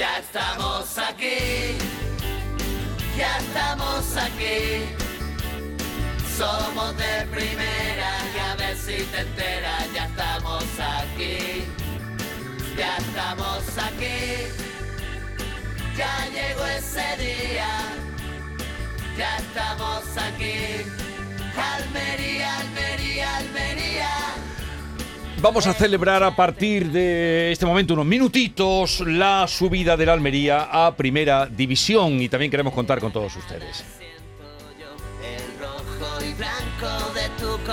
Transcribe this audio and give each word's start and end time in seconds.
Ya 0.00 0.16
estamos 0.16 0.96
aquí, 0.96 1.76
ya 3.18 3.36
estamos 3.36 4.16
aquí. 4.16 4.96
Somos 6.38 6.96
de 6.96 7.26
primera 7.26 8.10
y 8.34 8.38
a 8.38 8.54
ver 8.54 8.78
si 8.78 9.04
te 9.12 9.20
enteras, 9.20 9.92
ya 9.92 10.06
estamos 10.06 10.64
aquí. 10.78 11.66
Ya 12.78 12.96
estamos 12.96 13.62
aquí, 13.76 14.48
ya 15.94 16.28
llegó 16.32 16.64
ese 16.64 17.08
día, 17.18 17.68
ya 19.18 19.36
estamos 19.36 20.16
aquí. 20.16 20.86
Almería. 21.74 22.79
Vamos 25.42 25.66
a 25.66 25.72
celebrar 25.72 26.22
a 26.22 26.36
partir 26.36 26.90
de 26.92 27.50
este 27.50 27.64
momento, 27.64 27.94
unos 27.94 28.04
minutitos, 28.04 29.00
la 29.00 29.46
subida 29.48 29.96
de 29.96 30.04
la 30.04 30.12
Almería 30.12 30.68
a 30.70 30.94
Primera 30.94 31.46
División 31.46 32.20
y 32.20 32.28
también 32.28 32.50
queremos 32.50 32.74
contar 32.74 33.00
con 33.00 33.10
todos 33.10 33.34
ustedes. 33.36 33.82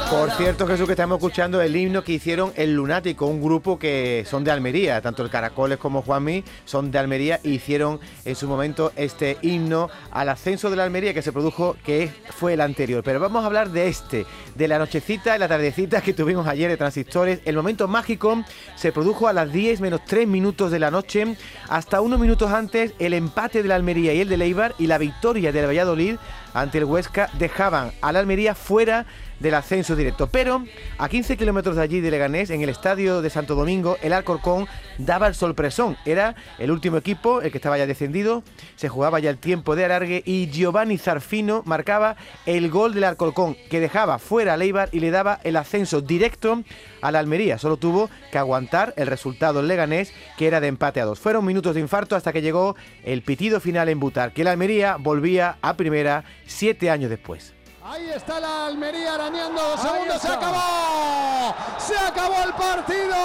Por 0.09 0.31
cierto, 0.31 0.65
Jesús, 0.65 0.85
que 0.85 0.93
estamos 0.93 1.17
escuchando 1.17 1.61
el 1.61 1.75
himno 1.75 2.01
que 2.01 2.13
hicieron 2.13 2.53
El 2.55 2.73
Lunático, 2.73 3.25
un 3.25 3.41
grupo 3.41 3.77
que 3.77 4.23
son 4.25 4.45
de 4.45 4.51
Almería, 4.51 5.01
tanto 5.01 5.21
el 5.21 5.29
Caracoles 5.29 5.77
como 5.79 6.01
Juanmi 6.01 6.45
son 6.63 6.91
de 6.91 6.97
Almería 6.97 7.41
e 7.43 7.49
hicieron 7.49 7.99
en 8.23 8.35
su 8.37 8.47
momento 8.47 8.93
este 8.95 9.37
himno 9.41 9.89
al 10.11 10.29
ascenso 10.29 10.69
de 10.69 10.77
la 10.77 10.85
Almería 10.85 11.13
que 11.13 11.21
se 11.21 11.33
produjo, 11.33 11.75
que 11.83 12.09
fue 12.29 12.53
el 12.53 12.61
anterior. 12.61 13.03
Pero 13.03 13.19
vamos 13.19 13.43
a 13.43 13.47
hablar 13.47 13.69
de 13.71 13.89
este, 13.89 14.25
de 14.55 14.67
la 14.69 14.79
nochecita 14.79 15.35
y 15.35 15.39
la 15.39 15.49
tardecita 15.49 15.99
que 15.99 16.13
tuvimos 16.13 16.47
ayer 16.47 16.69
de 16.69 16.77
Transistores. 16.77 17.41
El 17.43 17.57
momento 17.57 17.89
mágico 17.89 18.45
se 18.77 18.93
produjo 18.93 19.27
a 19.27 19.33
las 19.33 19.51
10 19.51 19.81
menos 19.81 20.05
3 20.05 20.25
minutos 20.25 20.71
de 20.71 20.79
la 20.79 20.89
noche, 20.89 21.35
hasta 21.67 21.99
unos 21.99 22.21
minutos 22.21 22.49
antes 22.51 22.93
el 22.99 23.13
empate 23.13 23.61
de 23.61 23.67
la 23.67 23.75
Almería 23.75 24.13
y 24.13 24.21
el 24.21 24.29
de 24.29 24.37
Leibar 24.37 24.73
y 24.79 24.87
la 24.87 24.99
victoria 24.99 25.51
del 25.51 25.67
Valladolid 25.67 26.15
ante 26.53 26.77
el 26.77 26.85
Huesca 26.85 27.29
dejaban 27.37 27.91
a 28.01 28.11
la 28.13 28.19
Almería 28.19 28.55
fuera 28.55 29.05
del 29.39 29.53
ascenso 29.53 29.95
directo. 29.95 30.27
Pero 30.27 30.63
a 30.97 31.09
15 31.09 31.37
kilómetros 31.37 31.75
de 31.75 31.81
allí 31.81 32.01
de 32.01 32.11
Leganés, 32.11 32.49
en 32.49 32.61
el 32.61 32.69
estadio 32.69 33.21
de 33.21 33.29
Santo 33.29 33.55
Domingo, 33.55 33.97
el 34.01 34.13
Alcorcón 34.13 34.67
daba 34.97 35.27
el 35.27 35.35
sorpresón. 35.35 35.97
Era 36.05 36.35
el 36.59 36.71
último 36.71 36.97
equipo, 36.97 37.41
el 37.41 37.51
que 37.51 37.57
estaba 37.57 37.77
ya 37.77 37.85
descendido, 37.85 38.43
se 38.75 38.89
jugaba 38.89 39.19
ya 39.19 39.29
el 39.29 39.37
tiempo 39.37 39.75
de 39.75 39.85
alargue 39.85 40.23
y 40.25 40.49
Giovanni 40.49 40.97
Zarfino 40.97 41.63
marcaba 41.65 42.15
el 42.45 42.69
gol 42.69 42.93
del 42.93 43.03
Alcorcón, 43.03 43.55
que 43.69 43.79
dejaba 43.79 44.19
fuera 44.19 44.53
a 44.53 44.57
Leibar 44.57 44.89
y 44.91 44.99
le 44.99 45.11
daba 45.11 45.39
el 45.43 45.55
ascenso 45.55 46.01
directo 46.01 46.63
a 47.01 47.11
la 47.11 47.19
Almería. 47.19 47.57
Solo 47.57 47.77
tuvo 47.77 48.09
que 48.31 48.37
aguantar 48.37 48.93
el 48.97 49.07
resultado 49.07 49.59
en 49.59 49.67
Leganés, 49.67 50.13
que 50.37 50.47
era 50.47 50.59
de 50.59 50.67
empate 50.67 51.01
a 51.01 51.05
dos. 51.05 51.19
Fueron 51.19 51.45
minutos 51.45 51.75
de 51.75 51.81
infarto 51.81 52.15
hasta 52.15 52.33
que 52.33 52.41
llegó 52.41 52.75
el 53.03 53.21
pitido 53.21 53.59
final 53.59 53.89
en 53.89 53.99
Butar, 53.99 54.33
que 54.33 54.43
la 54.43 54.51
Almería 54.51 54.97
volvía 54.97 55.57
a 55.61 55.75
primera 55.75 56.23
siete 56.45 56.89
años 56.89 57.09
después. 57.09 57.56
Ahí 57.89 58.09
está 58.09 58.37
la 58.41 58.65
Almería 58.65 59.13
arañando 59.13 59.61
dos 59.61 59.79
segundos. 59.79 60.21
Se 60.21 60.27
acabó. 60.27 61.55
Se 61.79 61.97
acabó 61.97 62.43
el 62.43 62.53
partido. 62.53 63.15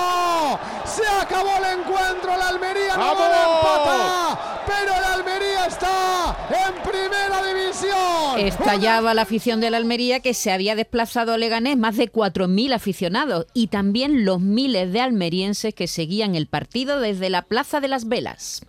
Se 0.85 1.03
acabó 1.21 1.51
el 1.59 1.81
encuentro. 1.81 2.37
La 2.37 2.49
Almería 2.49 2.97
no 2.97 3.15
va 3.17 3.27
a 3.27 3.57
empatar. 3.57 4.65
Pero 4.65 5.01
la 5.01 5.15
Almería 5.15 5.67
está 5.67 6.37
en 6.49 6.75
primera 6.81 7.43
división. 7.43 8.39
Estallaba 8.39 9.15
la 9.15 9.23
afición 9.23 9.61
de 9.61 9.71
la 9.71 9.79
Almería 9.79 10.21
que 10.21 10.33
se 10.33 10.53
había 10.53 10.77
desplazado 10.77 11.33
a 11.33 11.39
Leganés 11.39 11.77
más 11.77 11.97
de 11.97 12.13
4.000 12.13 12.73
aficionados 12.73 13.47
y 13.55 13.67
también 13.67 14.25
los 14.25 14.41
miles 14.41 14.93
de 14.93 15.01
almerienses 15.01 15.75
que 15.75 15.89
seguían 15.89 16.37
el 16.37 16.47
partido 16.47 17.01
desde 17.01 17.31
la 17.31 17.43
Plaza 17.43 17.81
de 17.81 17.89
las 17.89 18.07
Velas. 18.07 18.65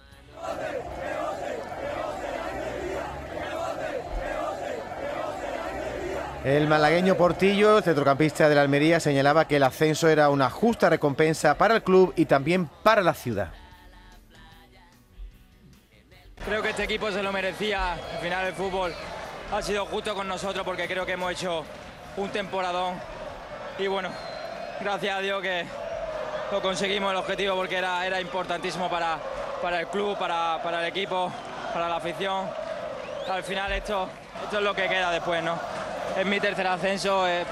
El 6.44 6.68
malagueño 6.68 7.16
Portillo, 7.16 7.82
centrocampista 7.82 8.50
de 8.50 8.56
la 8.56 8.62
Almería, 8.64 9.00
señalaba 9.00 9.48
que 9.48 9.56
el 9.56 9.64
ascenso 9.64 10.10
era 10.10 10.30
una 10.30 10.50
justa 10.50 10.90
recompensa 10.90 11.58
para 11.58 11.76
el 11.76 11.84
club 11.84 12.14
y 12.18 12.26
también 12.26 12.68
para 12.84 13.02
la 13.02 13.14
ciudad. 13.14 13.54
Creo 16.44 16.62
que 16.62 16.72
este 16.72 16.84
equipo 16.84 17.10
se 17.12 17.24
lo 17.24 17.32
merecía. 17.32 17.94
Al 17.94 18.20
final 18.22 18.48
el 18.48 18.54
fútbol 18.54 18.94
ha 19.54 19.62
sido 19.62 19.86
justo 19.86 20.14
con 20.14 20.28
nosotros 20.28 20.66
porque 20.66 20.86
creo 20.86 21.06
que 21.06 21.14
hemos 21.14 21.32
hecho 21.32 21.64
un 22.18 22.28
temporadón. 22.28 22.96
Y 23.80 23.88
bueno, 23.88 24.10
gracias 24.82 25.18
a 25.18 25.22
Dios 25.22 25.42
que 25.42 25.66
lo 26.52 26.62
conseguimos 26.62 27.12
el 27.12 27.20
objetivo 27.20 27.56
porque 27.56 27.78
era, 27.78 28.06
era 28.06 28.20
importantísimo 28.20 28.90
para, 28.90 29.18
para 29.62 29.80
el 29.80 29.88
club, 29.88 30.18
para, 30.18 30.62
para 30.62 30.82
el 30.82 30.88
equipo, 30.88 31.32
para 31.74 31.88
la 31.88 31.96
afición. 31.96 32.50
Al 33.32 33.44
final 33.44 33.72
esto, 33.72 34.10
esto 34.44 34.58
es 34.58 34.64
lo 34.64 34.76
que 34.76 34.90
queda 34.90 35.10
después, 35.10 35.42
¿no? 35.42 35.58
Es 36.20 36.26
mi 36.26 36.40
tercer 36.40 36.68
ascenso. 36.68 37.28
eh, 37.28 37.44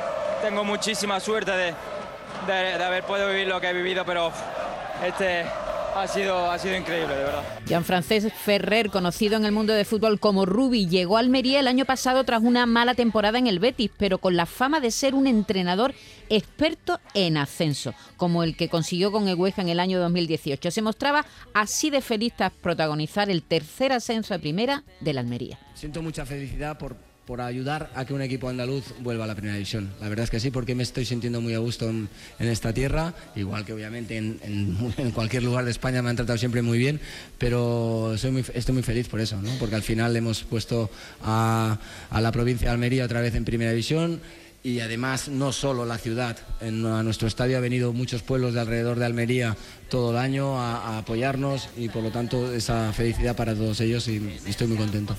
tengo 0.42 0.64
muchísima 0.64 1.20
suerte 1.20 1.52
de, 1.52 1.74
de- 2.48 2.78
de 2.78 2.84
haber 2.84 3.04
podido 3.04 3.30
vivir 3.30 3.48
lo 3.48 3.60
que 3.62 3.70
he 3.70 3.74
vivido, 3.74 4.04
pero 4.06 4.32
este 5.06 5.44
ha 5.96 6.08
sido, 6.08 6.50
ha 6.50 6.58
sido 6.58 6.76
increíble, 6.78 7.14
de 7.16 7.24
verdad. 7.24 7.44
Jean-Francés 7.68 8.32
Ferrer, 8.34 8.90
conocido 8.90 9.36
en 9.38 9.46
el 9.46 9.52
mundo 9.52 9.74
del 9.74 9.86
fútbol 9.86 10.20
como 10.20 10.46
Rubi, 10.46 10.88
llegó 10.88 11.18
a 11.18 11.20
Almería 11.20 11.60
el 11.60 11.68
año 11.68 11.86
pasado 11.86 12.24
tras 12.24 12.42
una 12.42 12.66
mala 12.66 12.96
temporada 12.96 13.38
en 13.38 13.46
el 13.48 13.60
Betis, 13.60 13.92
pero 13.98 14.18
con 14.18 14.36
la 14.36 14.46
fama 14.46 14.80
de 14.80 14.90
ser 14.90 15.14
un 15.16 15.28
entrenador 15.28 15.94
experto 16.30 17.00
en 17.14 17.38
ascenso, 17.38 17.94
como 18.18 18.44
el 18.44 18.56
que 18.56 18.70
consiguió 18.70 19.12
con 19.12 19.28
el 19.28 19.36
Huesca 19.36 19.62
en 19.62 19.70
el 19.70 19.80
año 19.80 20.00
2018. 20.00 20.72
Se 20.72 20.82
mostraba 20.82 21.26
así 21.54 21.90
de 21.90 22.02
feliz 22.02 22.34
tras 22.38 22.52
protagonizar 22.54 23.30
el 23.30 23.44
tercer 23.44 23.92
ascenso 23.92 24.34
a 24.34 24.40
primera 24.40 24.84
de 25.02 25.14
la 25.14 25.20
Almería. 25.22 25.60
Siento 25.76 26.02
mucha 26.02 26.26
felicidad 26.26 26.78
por, 26.78 26.96
por 27.26 27.40
ayudar 27.40 27.92
a 27.96 28.04
que 28.06 28.14
un 28.14 28.22
equipo 28.22 28.50
andaluz 28.50 28.84
vuelva 29.02 29.24
a 29.24 29.28
la 29.28 29.36
primera 29.36 29.54
división. 29.56 29.94
La 30.02 30.10
verdad 30.10 30.24
es 30.26 30.30
que 30.32 30.40
sí, 30.40 30.52
porque 30.52 30.76
me 30.76 30.84
estoy 30.84 31.06
sintiendo 31.06 31.40
muy 31.40 31.54
a 31.54 31.60
gusto 31.60 31.90
en, 31.90 32.10
en 32.40 32.48
esta 32.50 32.74
tierra, 32.74 33.14
igual 33.36 33.64
que 33.64 33.74
obviamente 33.74 34.18
en, 34.18 34.40
en- 34.44 34.94
en 34.98 35.12
cualquier 35.12 35.44
lugar 35.44 35.64
de 35.66 35.72
España 35.72 36.02
me 36.02 36.10
han 36.10 36.16
tratado 36.16 36.38
siempre 36.38 36.62
muy 36.62 36.78
bien, 36.78 37.00
pero 37.38 38.16
soy 38.18 38.32
muy, 38.32 38.46
estoy 38.54 38.74
muy 38.74 38.84
feliz 38.84 39.08
por 39.08 39.20
eso, 39.22 39.42
¿no? 39.42 39.52
porque 39.60 39.76
al 39.76 39.84
final 39.84 40.16
hemos 40.16 40.44
puesto 40.44 40.90
a, 41.22 41.78
a 42.10 42.22
la 42.22 42.32
provincia 42.32 42.68
de 42.68 42.74
Almería 42.74 43.06
otra 43.06 43.22
vez 43.22 43.36
en 43.36 43.46
primera 43.46 43.72
división. 43.72 44.20
Y 44.64 44.80
además 44.82 45.28
no 45.28 45.52
solo 45.54 45.86
la 45.88 45.98
ciudad, 45.98 46.38
en, 46.60 46.86
a 46.86 47.02
nuestro 47.02 47.28
estadio 47.28 47.58
ha 47.58 47.62
venido 47.62 47.94
muchos 47.94 48.22
pueblos 48.22 48.54
de 48.54 48.60
alrededor 48.60 49.00
de 49.00 49.06
Almería 49.06 49.58
todo 49.90 50.12
el 50.12 50.18
año 50.18 50.60
a, 50.62 50.76
a 50.86 50.98
apoyarnos 51.00 51.70
y 51.78 51.90
por 51.90 52.04
lo 52.04 52.12
tanto 52.12 52.54
esa 52.54 52.94
felicidad 52.94 53.36
para 53.36 53.56
todos 53.56 53.80
ellos 53.82 54.08
y- 54.08 54.22
estoy 54.46 54.68
muy 54.68 54.78
contento. 54.78 55.16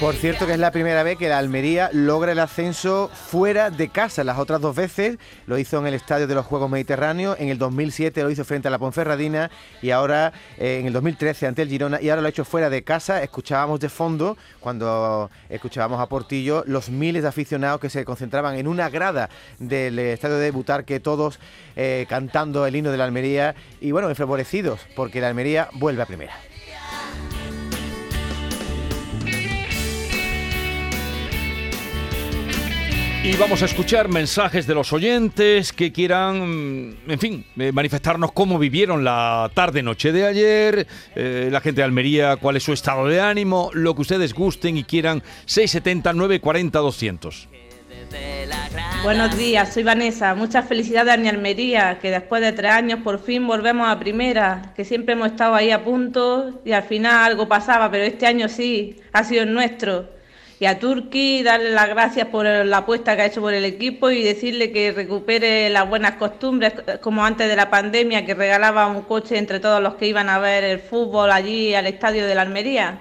Por 0.00 0.14
cierto 0.14 0.46
que 0.46 0.52
es 0.52 0.58
la 0.58 0.72
primera 0.72 1.02
vez 1.02 1.16
que 1.16 1.30
la 1.30 1.38
Almería 1.38 1.88
logra 1.90 2.32
el 2.32 2.38
ascenso 2.38 3.08
fuera 3.08 3.70
de 3.70 3.88
casa. 3.88 4.24
Las 4.24 4.38
otras 4.38 4.60
dos 4.60 4.76
veces 4.76 5.16
lo 5.46 5.56
hizo 5.56 5.78
en 5.78 5.86
el 5.86 5.94
Estadio 5.94 6.26
de 6.26 6.34
los 6.34 6.44
Juegos 6.44 6.68
Mediterráneos, 6.68 7.38
en 7.40 7.48
el 7.48 7.56
2007 7.56 8.22
lo 8.22 8.30
hizo 8.30 8.44
frente 8.44 8.68
a 8.68 8.70
la 8.70 8.78
Ponferradina 8.78 9.50
y 9.80 9.92
ahora 9.92 10.34
eh, 10.58 10.80
en 10.80 10.86
el 10.86 10.92
2013 10.92 11.46
ante 11.46 11.62
el 11.62 11.70
Girona 11.70 11.98
y 12.02 12.10
ahora 12.10 12.20
lo 12.20 12.26
ha 12.26 12.28
hecho 12.28 12.44
fuera 12.44 12.68
de 12.68 12.82
casa. 12.82 13.22
Escuchábamos 13.22 13.80
de 13.80 13.88
fondo, 13.88 14.36
cuando 14.60 15.30
escuchábamos 15.48 15.98
a 15.98 16.06
Portillo, 16.06 16.62
los 16.66 16.90
miles 16.90 17.22
de 17.22 17.28
aficionados 17.30 17.80
que 17.80 17.88
se 17.88 18.04
concentraban 18.04 18.56
en 18.56 18.68
una 18.68 18.90
grada 18.90 19.30
del 19.58 19.98
eh, 19.98 20.12
Estadio 20.12 20.36
de 20.36 20.50
Butarque, 20.50 21.00
todos 21.00 21.40
eh, 21.74 22.04
cantando 22.06 22.66
el 22.66 22.76
himno 22.76 22.90
de 22.90 22.98
la 22.98 23.04
Almería 23.04 23.54
y 23.80 23.92
bueno, 23.92 24.10
enfavorecidos 24.10 24.78
porque 24.94 25.22
la 25.22 25.28
Almería 25.28 25.70
vuelve 25.72 26.02
a 26.02 26.06
primera. 26.06 26.34
Y 33.26 33.34
vamos 33.34 33.60
a 33.60 33.64
escuchar 33.64 34.08
mensajes 34.08 34.68
de 34.68 34.74
los 34.74 34.92
oyentes 34.92 35.72
que 35.72 35.90
quieran, 35.90 36.90
mm, 36.90 37.10
en 37.10 37.18
fin, 37.18 37.44
eh, 37.58 37.72
manifestarnos 37.72 38.30
cómo 38.30 38.56
vivieron 38.56 39.02
la 39.02 39.50
tarde-noche 39.52 40.12
de 40.12 40.24
ayer, 40.24 40.86
eh, 41.16 41.48
la 41.50 41.60
gente 41.60 41.80
de 41.80 41.84
Almería, 41.86 42.36
cuál 42.36 42.54
es 42.54 42.62
su 42.62 42.72
estado 42.72 43.08
de 43.08 43.20
ánimo, 43.20 43.70
lo 43.72 43.96
que 43.96 44.02
ustedes 44.02 44.32
gusten 44.32 44.76
y 44.76 44.84
quieran, 44.84 45.24
670 45.44 46.12
940 46.12 46.78
200. 46.78 47.48
Buenos 49.02 49.36
días, 49.36 49.74
soy 49.74 49.82
Vanessa. 49.82 50.36
Muchas 50.36 50.68
felicidades 50.68 51.14
a 51.14 51.16
mi 51.16 51.26
Almería, 51.26 51.98
que 52.00 52.12
después 52.12 52.40
de 52.42 52.52
tres 52.52 52.70
años 52.70 53.00
por 53.02 53.20
fin 53.20 53.44
volvemos 53.44 53.88
a 53.88 53.98
primera, 53.98 54.72
que 54.76 54.84
siempre 54.84 55.14
hemos 55.14 55.32
estado 55.32 55.56
ahí 55.56 55.72
a 55.72 55.82
punto 55.82 56.60
y 56.64 56.70
al 56.70 56.84
final 56.84 57.32
algo 57.32 57.48
pasaba, 57.48 57.90
pero 57.90 58.04
este 58.04 58.24
año 58.24 58.48
sí, 58.48 59.00
ha 59.12 59.24
sido 59.24 59.42
el 59.42 59.52
nuestro. 59.52 60.15
Y 60.58 60.64
a 60.64 60.78
Turki 60.78 61.42
darle 61.42 61.70
las 61.70 61.88
gracias 61.88 62.28
por 62.28 62.46
la 62.46 62.78
apuesta 62.78 63.14
que 63.14 63.22
ha 63.22 63.26
hecho 63.26 63.42
por 63.42 63.52
el 63.52 63.66
equipo 63.66 64.10
y 64.10 64.22
decirle 64.22 64.72
que 64.72 64.90
recupere 64.90 65.68
las 65.68 65.86
buenas 65.86 66.12
costumbres, 66.12 66.72
como 67.02 67.24
antes 67.26 67.48
de 67.48 67.56
la 67.56 67.68
pandemia, 67.68 68.24
que 68.24 68.34
regalaba 68.34 68.86
un 68.86 69.02
coche 69.02 69.36
entre 69.36 69.60
todos 69.60 69.82
los 69.82 69.96
que 69.96 70.06
iban 70.06 70.30
a 70.30 70.38
ver 70.38 70.64
el 70.64 70.78
fútbol 70.78 71.30
allí 71.30 71.74
al 71.74 71.86
estadio 71.86 72.26
de 72.26 72.34
la 72.34 72.42
Almería. 72.42 73.00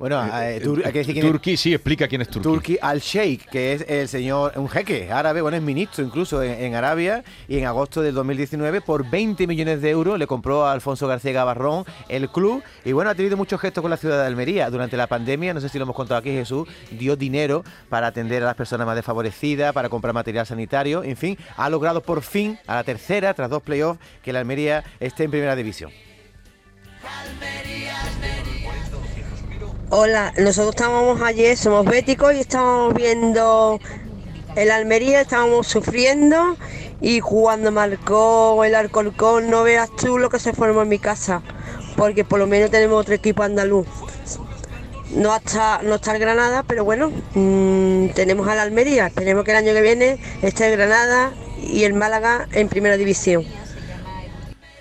Bueno, 0.00 0.24
eh, 0.24 0.62
Tur- 0.64 0.82
hay 0.82 0.92
que 0.94 1.00
decir 1.00 1.12
quién 1.12 1.26
es- 1.26 1.30
Turki, 1.30 1.56
sí, 1.58 1.74
explica 1.74 2.08
quién 2.08 2.22
es 2.22 2.28
Turki. 2.28 2.42
Turki 2.42 2.78
al 2.80 3.00
Sheikh, 3.00 3.44
que 3.50 3.74
es 3.74 3.84
el 3.86 4.08
señor, 4.08 4.54
un 4.56 4.66
jeque 4.66 5.12
árabe, 5.12 5.42
bueno, 5.42 5.58
es 5.58 5.62
ministro 5.62 6.02
incluso 6.02 6.42
en, 6.42 6.52
en 6.52 6.74
Arabia, 6.74 7.22
y 7.48 7.58
en 7.58 7.66
agosto 7.66 8.00
del 8.00 8.14
2019, 8.14 8.80
por 8.80 9.10
20 9.10 9.46
millones 9.46 9.82
de 9.82 9.90
euros, 9.90 10.18
le 10.18 10.26
compró 10.26 10.64
a 10.64 10.72
Alfonso 10.72 11.06
García 11.06 11.32
Gavarrón 11.32 11.84
el 12.08 12.30
club, 12.30 12.62
y 12.82 12.92
bueno, 12.92 13.10
ha 13.10 13.14
tenido 13.14 13.36
muchos 13.36 13.60
gestos 13.60 13.82
con 13.82 13.90
la 13.90 13.98
ciudad 13.98 14.18
de 14.22 14.26
Almería. 14.26 14.70
Durante 14.70 14.96
la 14.96 15.06
pandemia, 15.06 15.52
no 15.52 15.60
sé 15.60 15.68
si 15.68 15.76
lo 15.76 15.82
hemos 15.84 15.94
contado 15.96 16.18
aquí, 16.18 16.30
Jesús, 16.30 16.66
dio 16.92 17.14
dinero 17.14 17.62
para 17.90 18.06
atender 18.06 18.42
a 18.42 18.46
las 18.46 18.54
personas 18.54 18.86
más 18.86 18.96
desfavorecidas, 18.96 19.74
para 19.74 19.90
comprar 19.90 20.14
material 20.14 20.46
sanitario, 20.46 21.04
en 21.04 21.18
fin, 21.18 21.36
ha 21.58 21.68
logrado 21.68 22.00
por 22.00 22.22
fin, 22.22 22.58
a 22.66 22.76
la 22.76 22.84
tercera, 22.84 23.34
tras 23.34 23.50
dos 23.50 23.62
playoffs, 23.62 24.00
que 24.22 24.32
la 24.32 24.38
Almería 24.38 24.82
esté 24.98 25.24
en 25.24 25.30
primera 25.30 25.54
división. 25.54 25.90
Hola, 29.92 30.32
nosotros 30.38 30.76
estábamos 30.76 31.20
ayer, 31.20 31.56
somos 31.56 31.84
béticos 31.84 32.32
y 32.32 32.38
estábamos 32.38 32.94
viendo 32.94 33.80
el 34.54 34.70
Almería, 34.70 35.22
estábamos 35.22 35.66
sufriendo 35.66 36.56
y 37.00 37.18
cuando 37.18 37.72
marcó 37.72 38.62
el 38.62 38.76
Alcorcón, 38.76 39.50
no 39.50 39.64
veas 39.64 39.90
tú 39.96 40.16
lo 40.16 40.30
que 40.30 40.38
se 40.38 40.52
formó 40.52 40.82
en 40.82 40.90
mi 40.90 41.00
casa, 41.00 41.42
porque 41.96 42.24
por 42.24 42.38
lo 42.38 42.46
menos 42.46 42.70
tenemos 42.70 43.00
otro 43.00 43.14
equipo 43.16 43.42
andaluz. 43.42 43.88
No 45.12 45.34
está, 45.34 45.80
no 45.82 45.96
está 45.96 46.12
el 46.14 46.20
Granada, 46.20 46.62
pero 46.62 46.84
bueno, 46.84 47.10
mm, 47.34 48.10
tenemos 48.10 48.46
al 48.46 48.60
Almería, 48.60 49.08
esperemos 49.08 49.44
que 49.44 49.50
el 49.50 49.56
año 49.56 49.72
que 49.72 49.82
viene 49.82 50.20
esté 50.40 50.68
el 50.68 50.76
Granada 50.76 51.32
y 51.60 51.82
el 51.82 51.94
Málaga 51.94 52.46
en 52.52 52.68
primera 52.68 52.96
división. 52.96 53.44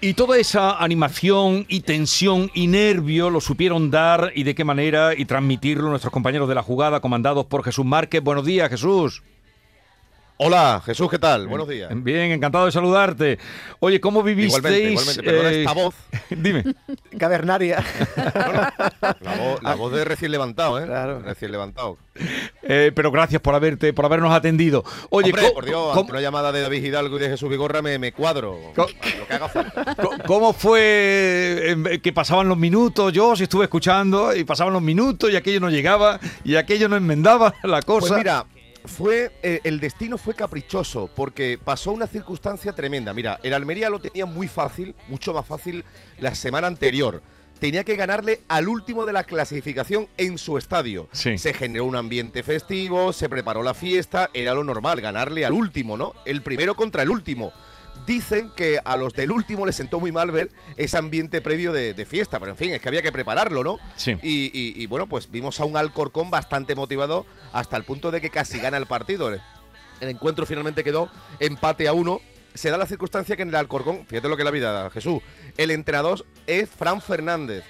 Y 0.01 0.13
toda 0.13 0.38
esa 0.38 0.81
animación 0.81 1.66
y 1.68 1.81
tensión 1.81 2.50
y 2.54 2.68
nervio 2.68 3.30
lo 3.30 3.42
supieron 3.42 3.92
dar 3.92 4.31
y 4.34 4.44
de 4.44 4.56
qué 4.56 4.63
manera 4.63 5.13
y 5.13 5.25
transmitirlo 5.25 5.90
nuestros 5.90 6.13
compañeros 6.13 6.48
de 6.48 6.56
la 6.56 6.63
jugada 6.63 7.01
comandados 7.01 7.46
por 7.48 7.66
Jesús 7.66 7.84
Márquez. 7.84 8.24
Buenos 8.24 8.46
días, 8.46 8.69
Jesús. 8.69 9.24
Hola, 10.41 10.81
Jesús, 10.86 11.09
¿qué 11.12 11.19
tal? 11.19 11.47
Buenos 11.50 11.68
días. 11.68 11.89
Bien, 11.94 12.31
encantado 12.31 12.65
de 12.65 12.71
saludarte. 12.71 13.38
Oye, 13.81 14.00
¿cómo 14.00 14.24
vivisteis? 14.24 14.57
Igualmente, 14.57 14.89
igualmente. 14.91 15.24
Perdona 15.24 15.51
eh, 15.51 15.59
esta 15.59 15.74
voz. 15.74 15.95
Dime. 16.30 16.63
Cavernaria. 17.18 17.83
La 19.19 19.36
voz, 19.36 19.62
la 19.62 19.75
voz 19.75 19.91
de 19.91 20.06
recién 20.06 20.31
levantado, 20.31 20.80
¿eh? 20.80 20.86
Claro. 20.86 21.19
Recién 21.19 21.51
levantado. 21.51 21.97
Eh, 22.63 22.94
pero 22.95 23.12
gracias 23.12 23.41
por 23.41 23.53
haberte, 23.53 23.91
por 23.91 24.06
habernos 24.06 24.31
atendido. 24.33 24.86
Oye, 25.09 25.27
Hombre, 25.31 25.41
¿cómo- 25.41 25.53
por 25.56 25.65
Dios, 25.65 25.88
cómo- 25.89 26.00
ante 26.00 26.12
una 26.13 26.21
llamada 26.21 26.53
de 26.53 26.62
David 26.62 26.85
Hidalgo 26.85 27.18
y 27.18 27.19
de 27.19 27.30
Jesús 27.31 27.50
Vigorra 27.50 27.81
me, 27.81 28.00
me 28.00 28.13
cuadro. 28.13 28.57
Co- 28.77 28.88
Lo 29.19 29.27
que 29.27 29.33
haga 29.33 29.50
falta. 29.50 29.95
Co- 30.01 30.12
¿Cómo 30.25 30.53
fue 30.53 30.80
eh, 31.92 32.00
que 32.01 32.13
pasaban 32.13 32.47
los 32.47 32.57
minutos? 32.57 33.12
Yo 33.12 33.35
sí 33.35 33.44
estuve 33.44 33.65
escuchando 33.65 34.33
y 34.33 34.45
pasaban 34.45 34.71
los 34.71 34.81
minutos 34.81 35.30
y 35.31 35.35
aquello 35.35 35.59
no 35.59 35.69
llegaba 35.69 36.18
y 36.45 36.56
aquello 36.56 36.88
no 36.88 36.95
enmendaba 36.95 37.53
la 37.63 37.81
cosa. 37.81 38.07
Pues 38.07 38.18
mira, 38.19 38.45
fue 38.86 39.31
eh, 39.44 39.62
el 39.64 39.80
destino 39.80 40.18
fue 40.18 40.34
caprichoso 40.36 41.10
porque 41.16 41.60
pasó 41.64 41.92
una 41.92 42.08
circunstancia 42.08 42.74
tremenda. 42.74 43.14
Mira, 43.14 43.40
el 43.44 43.54
Almería 43.54 43.90
lo 43.90 44.00
tenía 44.00 44.26
muy 44.26 44.48
fácil, 44.48 44.96
mucho 45.08 45.34
más 45.34 45.46
fácil 45.46 45.84
la 46.20 46.36
semana 46.36 46.68
anterior. 46.68 47.22
Tenía 47.60 47.84
que 47.84 47.98
ganarle 47.98 48.42
al 48.48 48.70
último 48.70 49.06
de 49.06 49.12
la 49.12 49.26
clasificación 49.26 50.08
en 50.18 50.38
su 50.38 50.58
estadio. 50.58 51.10
Sí. 51.12 51.38
Se 51.38 51.54
generó 51.54 51.86
un 51.86 51.98
ambiente 51.98 52.42
festivo, 52.42 53.12
se 53.12 53.28
preparó 53.28 53.64
la 53.64 53.74
fiesta, 53.74 54.30
era 54.34 54.54
lo 54.54 54.64
normal, 54.64 55.02
ganarle 55.02 55.46
al 55.46 55.52
último, 55.52 55.98
¿no? 55.98 56.14
El 56.26 56.42
primero 56.42 56.76
contra 56.76 57.04
el 57.04 57.10
último. 57.10 57.52
Dicen 58.09 58.50
que 58.56 58.79
a 58.83 58.97
los 58.97 59.13
del 59.13 59.29
último 59.29 59.67
les 59.67 59.75
sentó 59.75 60.00
muy 60.00 60.11
mal 60.11 60.31
ver 60.31 60.50
ese 60.77 60.97
ambiente 60.97 61.41
previo 61.41 61.71
de, 61.71 61.94
de 61.94 62.06
fiesta, 62.07 62.39
pero 62.39 62.50
en 62.53 62.57
fin, 62.57 62.71
es 62.73 62.81
que 62.81 62.88
había 62.89 63.03
que 63.03 63.11
prepararlo, 63.11 63.63
¿no? 63.63 63.77
Sí. 63.97 64.13
Y, 64.23 64.45
y- 64.51 64.81
y, 64.81 64.88
bueno, 64.88 65.06
pues 65.06 65.29
vimos 65.29 65.59
a 65.59 65.65
un 65.65 65.77
Alcorcón 65.77 66.31
bastante 66.31 66.73
motivado 66.73 67.27
hasta 67.53 67.77
el 67.77 67.83
punto 67.83 68.09
de 68.09 68.19
que 68.19 68.31
casi 68.31 68.59
gana 68.59 68.77
el 68.77 68.88
partido. 68.88 69.29
El 69.29 69.39
encuentro 70.09 70.47
finalmente 70.47 70.83
quedó 70.83 71.11
empate 71.39 71.88
a 71.88 71.94
uno. 71.94 72.19
Se 72.56 72.71
da 72.71 72.79
la 72.79 72.88
circunstancia 72.88 73.35
que 73.35 73.44
en 73.44 73.50
el 73.50 73.56
Alcorcón, 73.56 74.07
fíjate 74.07 74.27
lo 74.27 74.35
que 74.35 74.41
es 74.41 74.45
la 74.45 74.50
vida 74.51 74.71
da, 74.71 74.89
Jesús, 74.89 75.21
el 75.56 75.69
entrenador 75.69 76.25
es 76.47 76.67
Fran 76.67 77.01
Fernández, 77.03 77.63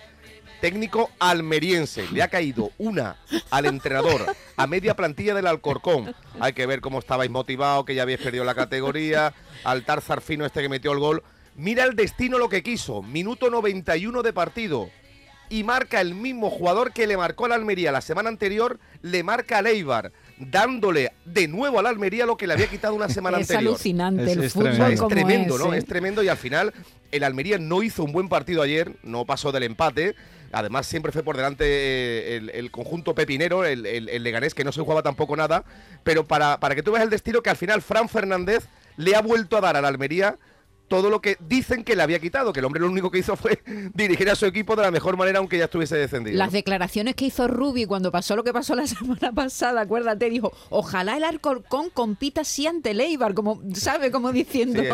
técnico 0.62 1.10
almeriense. 1.20 2.08
Le 2.12 2.24
ha 2.24 2.28
caído 2.28 2.72
una 2.78 3.18
al 3.50 3.66
entrenador 3.66 4.26
a 4.56 4.68
media 4.68 4.96
plantilla 4.96 5.34
del 5.34 5.48
Alcorcón. 5.48 6.16
Hay 6.40 6.54
que 6.54 6.66
ver 6.66 6.82
cómo 6.82 7.00
estabais 7.00 7.32
motivados, 7.32 7.86
que 7.86 7.96
ya 7.96 8.04
habéis 8.04 8.20
perdido 8.20 8.44
la 8.44 8.56
categoría, 8.56 9.34
al 9.64 9.86
Tarzar 9.86 10.22
Fino 10.22 10.46
este 10.46 10.62
que 10.62 10.70
metió 10.70 10.92
el 10.92 11.00
gol. 11.00 11.24
Mira 11.56 11.84
el 11.84 11.96
destino 11.96 12.38
lo 12.38 12.50
que 12.50 12.64
quiso, 12.64 13.02
minuto 13.02 13.50
91 13.50 14.24
de 14.24 14.34
partido 14.34 14.90
y 15.50 15.64
marca 15.64 16.00
el 16.00 16.14
mismo 16.16 16.50
jugador 16.50 16.94
que 16.94 17.08
le 17.08 17.18
marcó 17.18 17.46
al 17.46 17.54
Almería 17.54 17.92
la 17.92 18.02
semana 18.02 18.30
anterior, 18.30 18.80
le 19.02 19.24
marca 19.24 19.58
al 19.58 19.68
Eibar, 19.68 20.12
dándole 20.40 21.12
de 21.26 21.48
nuevo 21.48 21.80
al 21.80 21.86
Almería 21.86 22.26
lo 22.26 22.38
que 22.38 22.48
le 22.48 22.54
había 22.54 22.68
quitado 22.68 22.94
una 22.96 23.10
semana 23.10 23.38
es 23.40 23.50
anterior. 23.52 23.74
alucinante 23.74 24.24
Es- 24.24 24.38
el 24.38 24.44
es 24.46 24.54
fútbol 24.54 24.72
tremendo. 24.72 24.94
Es 25.06 25.08
tremendo, 25.10 25.56
es, 25.56 25.62
¿no? 25.66 25.74
¿eh? 25.74 25.78
Es 25.78 25.86
tremendo 25.86 26.24
y 26.24 26.30
al 26.30 26.38
final 26.38 26.74
el 27.12 27.24
Almería 27.24 27.58
no 27.58 27.84
hizo 27.84 28.04
un 28.04 28.12
buen 28.12 28.30
partido 28.30 28.62
ayer, 28.62 28.94
no 29.04 29.26
pasó 29.26 29.52
del 29.52 29.64
empate. 29.64 30.16
Además, 30.52 30.88
siempre 30.88 31.12
fue 31.12 31.22
por 31.22 31.36
delante 31.38 31.64
eh, 31.66 32.38
el, 32.38 32.50
el 32.50 32.72
conjunto 32.72 33.14
pepinero, 33.14 33.66
el, 33.66 33.86
el- 33.86 34.10
el 34.10 34.24
Leganés, 34.24 34.56
que 34.56 34.64
no 34.64 34.72
se 34.72 34.82
jugaba 34.82 35.04
tampoco 35.04 35.36
nada. 35.36 35.64
Pero 36.04 36.26
para, 36.26 36.60
para 36.60 36.74
que 36.74 36.82
tú 36.84 36.92
veas 36.92 37.04
el 37.04 37.10
destino 37.12 37.42
que 37.44 37.50
al 37.52 37.58
final 37.58 37.82
Fran 37.84 38.10
Fernández 38.10 38.66
le 38.98 39.16
ha 39.16 39.22
vuelto 39.22 39.58
a 39.58 39.62
dar 39.62 39.76
al 39.78 39.86
Almería 39.86 40.38
todo 40.90 41.10
lo 41.10 41.22
que 41.22 41.38
dicen 41.48 41.84
que 41.84 41.96
le 41.96 42.04
había 42.04 42.20
quitado, 42.20 42.52
que 42.52 42.60
el 42.60 42.66
hombre 42.66 42.82
lo 42.82 42.88
único 42.90 43.10
que 43.12 43.20
hizo 43.20 43.36
fue 43.38 43.62
dirigir 43.94 44.30
a 44.30 44.36
su 44.36 44.46
equipo 44.46 44.76
de 44.76 44.82
la 44.82 44.92
mejor 44.92 45.16
manera, 45.16 45.40
aunque 45.40 45.58
ya 45.58 45.66
estuviese 45.66 45.96
descendido. 45.96 46.38
Las 46.38 46.48
¿no? 46.50 46.54
declaraciones 46.54 47.16
que 47.16 47.26
hizo 47.26 47.48
Rubi 47.48 47.86
cuando 47.86 48.12
pasó 48.12 48.36
lo 48.36 48.44
que 48.44 48.52
pasó 48.52 48.76
la 48.76 48.88
semana 48.88 49.32
pasada, 49.32 49.82
acuérdate, 49.82 50.30
dijo, 50.30 50.52
ojalá 50.70 51.16
el 51.16 51.24
Alcorcón 51.24 51.90
compita 51.92 52.42
así 52.42 52.68
ante 52.68 52.92
el 52.92 53.00
Eibar, 53.02 53.34
como, 53.34 53.62
¿sabe? 53.74 54.12
Como 54.12 54.32
diciendo, 54.32 54.82
Sí. 54.82 54.88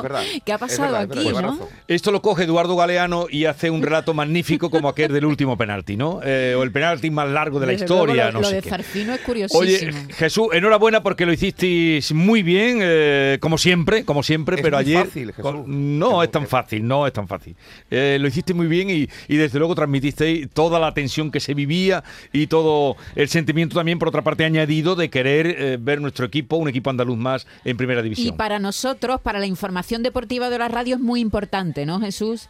¿qué 0.45 0.51
ha 0.51 0.56
Es 0.56 0.59
pasado 0.59 0.92
verdad, 0.94 1.03
es 1.03 1.09
verdad, 1.25 1.50
aquí, 1.51 1.59
no? 1.59 1.68
Esto 1.88 2.12
lo 2.12 2.21
coge 2.21 2.44
Eduardo 2.44 2.75
Galeano 2.75 3.27
y 3.30 3.45
hace 3.45 3.69
un 3.69 3.81
relato 3.81 4.13
magnífico 4.13 4.69
como 4.69 4.89
aquel 4.89 5.12
del 5.13 5.25
último 5.25 5.57
penalti, 5.57 5.95
¿no? 5.97 6.19
Eh, 6.24 6.56
o 6.57 6.63
el 6.63 6.71
penalti 6.71 7.09
más 7.09 7.30
largo 7.30 7.59
de 7.59 7.68
la 7.68 7.71
Desde 7.71 7.86
historia, 7.86 8.25
lo, 8.27 8.31
no 8.33 8.42
lo 8.42 8.47
sé 8.50 8.56
de 8.56 8.62
qué. 8.62 8.69
Zarfino 8.69 9.13
es 9.13 9.21
curiosísimo. 9.21 9.62
Oye, 9.62 10.13
Jesús, 10.13 10.47
enhorabuena 10.53 11.01
porque 11.03 11.25
lo 11.25 11.31
hicisteis 11.33 12.12
muy 12.13 12.44
bien, 12.44 12.80
eh, 12.81 13.38
como 13.39 13.57
siempre, 13.57 14.03
como 14.06 14.24
siempre, 14.24 14.57
Es 14.57 14.62
pero 14.62 14.77
muy 14.77 14.86
ayer 14.86 15.06
fácil, 15.06 15.27
Jesús. 15.33 15.42
con- 15.42 15.65
no 15.86 16.24
Es 16.24 16.32
tan 16.32 16.48
fácil, 16.48 16.88
no 16.88 17.08
es 17.08 17.14
tan 17.14 17.28
fácil. 17.28 17.56
Eh, 17.90 18.18
lo 18.20 18.28
hiciste 18.28 18.54
muy 18.54 18.68
bien 18.68 18.90
y, 18.90 19.08
y 19.28 19.38
desde 19.38 19.60
luego 19.60 19.76
transmitisteis 19.76 20.50
toda 20.52 20.80
la 20.80 20.94
tensión 20.94 21.32
que 21.32 21.40
se 21.40 21.54
vivía 21.54 22.04
y 22.34 22.48
todo 22.48 22.98
el 23.16 23.30
sentimiento 23.30 23.76
también, 23.76 24.00
por 24.00 24.10
otra 24.10 24.24
parte, 24.24 24.46
añadido 24.46 24.96
de 24.96 25.10
querer 25.10 25.48
eh, 25.48 25.78
ver 25.80 26.02
nuestro 26.02 26.26
equipo, 26.26 26.58
un 26.58 26.68
equipo 26.68 26.90
andaluz 26.90 27.18
más 27.18 27.48
en 27.64 27.78
primera 27.78 28.02
y 28.02 28.04
división. 28.04 28.38
para 28.38 28.60
nosotros, 28.60 29.22
para 29.22 29.40
la 29.40 29.46
información 29.46 30.04
deportiva 30.04 30.50
de 30.50 30.60
la 30.60 30.68
radio 30.68 30.96
es 30.96 31.02
muy 31.02 31.20
importante, 31.20 31.86
¿no, 31.86 32.00
Jesús? 32.00 32.50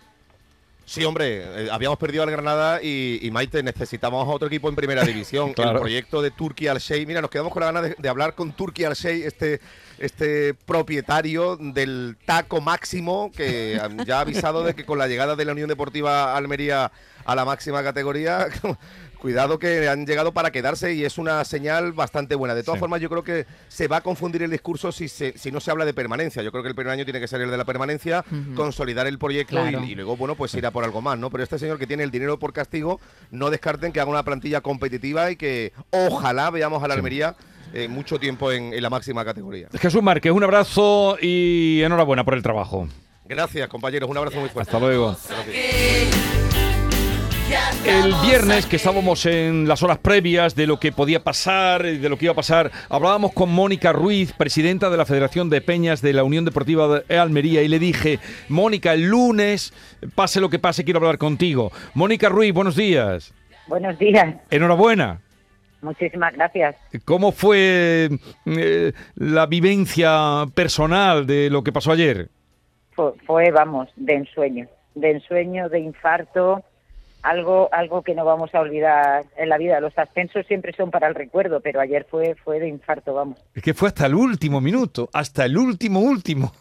Sí, 0.85 1.03
hombre, 1.03 1.43
eh, 1.43 1.67
habíamos 1.71 1.97
perdido 1.97 2.21
al 2.21 2.29
Granada 2.29 2.79
y, 2.81 3.19
y, 3.21 3.31
Maite, 3.31 3.63
necesitamos 3.63 4.27
a 4.27 4.31
otro 4.31 4.47
equipo 4.47 4.69
en 4.69 4.75
primera 4.75 5.03
división. 5.05 5.53
Claro. 5.53 5.71
El 5.71 5.79
proyecto 5.79 6.21
de 6.21 6.29
Turkey 6.29 6.67
al 6.67 6.77
Sheikh. 6.77 7.07
Mira, 7.07 7.21
nos 7.21 7.31
quedamos 7.31 7.51
con 7.51 7.61
la 7.61 7.67
gana 7.67 7.81
de, 7.81 7.95
de 7.97 8.09
hablar 8.09 8.35
con 8.35 8.51
Turkey 8.53 8.85
al 8.85 8.93
Sheikh, 8.93 9.25
este, 9.25 9.61
este 9.97 10.53
propietario 10.53 11.57
del 11.57 12.17
taco 12.25 12.61
máximo, 12.61 13.31
que 13.35 13.81
ya 14.05 14.19
ha 14.19 14.21
avisado 14.21 14.63
de 14.63 14.75
que 14.75 14.85
con 14.85 14.99
la 14.99 15.07
llegada 15.07 15.35
de 15.35 15.45
la 15.45 15.53
Unión 15.53 15.69
Deportiva 15.69 16.37
Almería 16.37 16.91
a 17.25 17.35
la 17.35 17.45
máxima 17.45 17.83
categoría. 17.83 18.47
Cuidado 19.25 19.57
que 19.57 19.89
han 19.89 20.05
llegado 20.05 20.33
para 20.33 20.51
quedarse 20.51 20.93
y 20.93 21.03
es 21.03 21.17
una 21.17 21.43
señal 21.45 21.93
bastante 21.93 22.35
buena. 22.35 22.53
De 22.53 22.61
todas 22.61 22.77
Sí. 22.77 22.79
formas, 22.79 23.01
yo 23.01 23.09
creo 23.09 23.23
que 23.23 23.47
se 23.69 23.87
va 23.87 23.97
a 23.97 24.01
confundir 24.01 24.43
el 24.43 24.51
discurso 24.51 24.91
si, 24.91 25.07
se- 25.07 25.35
si 25.35 25.51
no 25.51 25.59
se 25.59 25.71
habla 25.71 25.83
de 25.83 25.95
permanencia. 25.95 26.43
Yo 26.43 26.51
creo 26.51 26.61
que 26.61 26.69
el 26.69 26.75
primer 26.75 26.93
año 26.93 27.05
tiene 27.05 27.19
que 27.19 27.27
ser 27.27 27.41
el 27.41 27.49
de 27.49 27.57
la 27.57 27.65
permanencia, 27.65 28.23
consolidar 28.55 29.07
el 29.07 29.17
proyecto 29.17 29.55
y- 29.65 29.69
Claro. 29.71 29.83
y, 29.83 29.95
luego, 29.95 30.15
bueno, 30.15 30.35
pues 30.35 30.53
irá 30.53 30.69
por 30.69 30.83
algo 30.83 31.01
más, 31.01 31.17
¿no? 31.17 31.31
Pero 31.31 31.43
este 31.43 31.57
señor 31.57 31.79
que 31.79 31.87
tiene 31.87 32.03
el 32.03 32.11
dinero 32.11 32.37
por 32.37 32.53
castigo, 32.53 32.99
no 33.31 33.49
descarten 33.49 33.91
que 33.91 33.99
haga 33.99 34.11
una 34.11 34.21
plantilla 34.21 34.61
competitiva 34.61 35.31
y 35.31 35.37
que 35.37 35.73
ojalá 35.89 36.51
veamos 36.51 36.83
a 36.83 36.87
la 36.87 36.93
Almería 36.93 37.35
eh, 37.73 37.87
mucho 37.87 38.19
tiempo 38.19 38.51
en, 38.51 38.75
en 38.75 38.83
la 38.83 38.91
máxima 38.91 39.25
categoría. 39.25 39.69
Jesús 39.79 40.03
Márquez, 40.03 40.33
un 40.33 40.43
abrazo 40.43 41.17
y 41.19 41.81
enhorabuena 41.81 42.23
por 42.23 42.35
el 42.35 42.43
trabajo. 42.43 42.87
Gracias, 43.27 43.67
compañeros. 43.69 44.07
Un 44.07 44.17
abrazo 44.19 44.39
muy 44.39 44.49
fuerte. 44.49 44.69
Hasta 44.69 44.79
luego. 44.85 45.17
Gracias. 45.27 46.44
El 47.85 48.11
viernes 48.25 48.65
que 48.65 48.77
estábamos 48.77 49.27
en 49.27 49.67
las 49.67 49.83
horas 49.83 49.99
previas 49.99 50.55
de 50.55 50.65
lo 50.65 50.79
que 50.79 50.91
podía 50.91 51.23
pasar, 51.23 51.85
y 51.85 51.99
de 51.99 52.09
lo 52.09 52.17
que 52.17 52.25
iba 52.25 52.31
a 52.31 52.35
pasar, 52.35 52.71
hablábamos 52.89 53.33
con 53.33 53.51
Mónica 53.51 53.93
Ruiz, 53.93 54.33
presidenta 54.33 54.89
de 54.89 54.97
la 54.97 55.05
Federación 55.05 55.51
de 55.51 55.61
Peñas 55.61 56.01
de 56.01 56.13
la 56.13 56.23
Unión 56.23 56.43
Deportiva 56.43 57.01
de 57.01 57.19
Almería, 57.19 57.61
y 57.61 57.67
le 57.67 57.77
dije, 57.77 58.17
Mónica, 58.49 58.93
el 58.93 59.03
lunes, 59.03 59.73
pase 60.15 60.41
lo 60.41 60.49
que 60.49 60.57
pase, 60.57 60.83
quiero 60.83 60.97
hablar 60.97 61.19
contigo. 61.19 61.71
Mónica 61.93 62.29
Ruiz, 62.29 62.51
buenos 62.51 62.75
días. 62.75 63.31
Buenos 63.67 63.99
días, 63.99 64.35
Enhorabuena. 64.49 65.21
muchísimas 65.81 66.33
gracias. 66.33 66.75
¿Cómo 67.05 67.31
fue 67.31 68.09
eh, 68.47 68.91
la 69.13 69.45
vivencia 69.45 70.45
personal 70.55 71.27
de 71.27 71.51
lo 71.51 71.63
que 71.63 71.71
pasó 71.71 71.91
ayer? 71.91 72.29
Fue, 72.93 73.11
fue, 73.27 73.51
vamos, 73.51 73.87
de 73.95 74.15
ensueño, 74.15 74.67
de 74.95 75.11
ensueño, 75.11 75.69
de 75.69 75.79
infarto. 75.79 76.63
Algo 77.25 77.69
algo 77.71 78.03
que 78.03 78.13
no 78.13 78.23
vamos 78.23 78.53
a 78.53 78.59
olvidar 78.59 79.25
en 79.35 79.49
la 79.49 79.57
vida. 79.57 79.79
Los 79.79 79.97
ascensos 79.97 80.45
siempre 80.45 80.73
son 80.73 80.91
para 80.91 81.07
el 81.07 81.15
recuerdo, 81.15 81.59
pero 81.59 81.81
ayer 81.81 82.05
fue 82.09 82.35
fue 82.35 82.59
de 82.59 82.67
infarto, 82.67 83.13
vamos. 83.13 83.43
Es 83.53 83.63
que 83.63 83.73
fue 83.73 83.89
hasta 83.89 84.05
el 84.05 84.13
último 84.13 84.61
minuto, 84.61 85.09
hasta 85.11 85.45
el 85.45 85.57
último 85.57 86.01
último. 86.01 86.51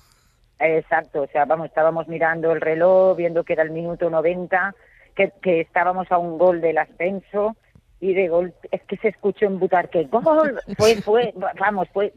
Exacto, 0.59 1.23
o 1.23 1.27
sea, 1.27 1.45
vamos, 1.45 1.67
estábamos 1.67 2.09
mirando 2.09 2.53
el 2.53 2.61
reloj, 2.61 3.17
viendo 3.17 3.45
que 3.45 3.53
era 3.53 3.63
el 3.63 3.71
minuto 3.71 4.09
90, 4.09 4.75
que, 5.15 5.33
que 5.43 5.61
estábamos 5.61 6.11
a 6.11 6.17
un 6.17 6.39
gol 6.39 6.61
del 6.63 6.79
ascenso 6.79 7.57
y 8.01 8.13
de 8.13 8.29
gol 8.29 8.53
es 8.71 8.83
que 8.83 8.97
se 8.99 9.09
escuchó 9.09 9.47
en 9.47 9.59
Butarque, 9.59 10.05
gol, 10.11 10.61
fue, 10.77 10.97
fue, 11.03 11.33
vamos, 11.59 11.89
fue, 11.93 12.13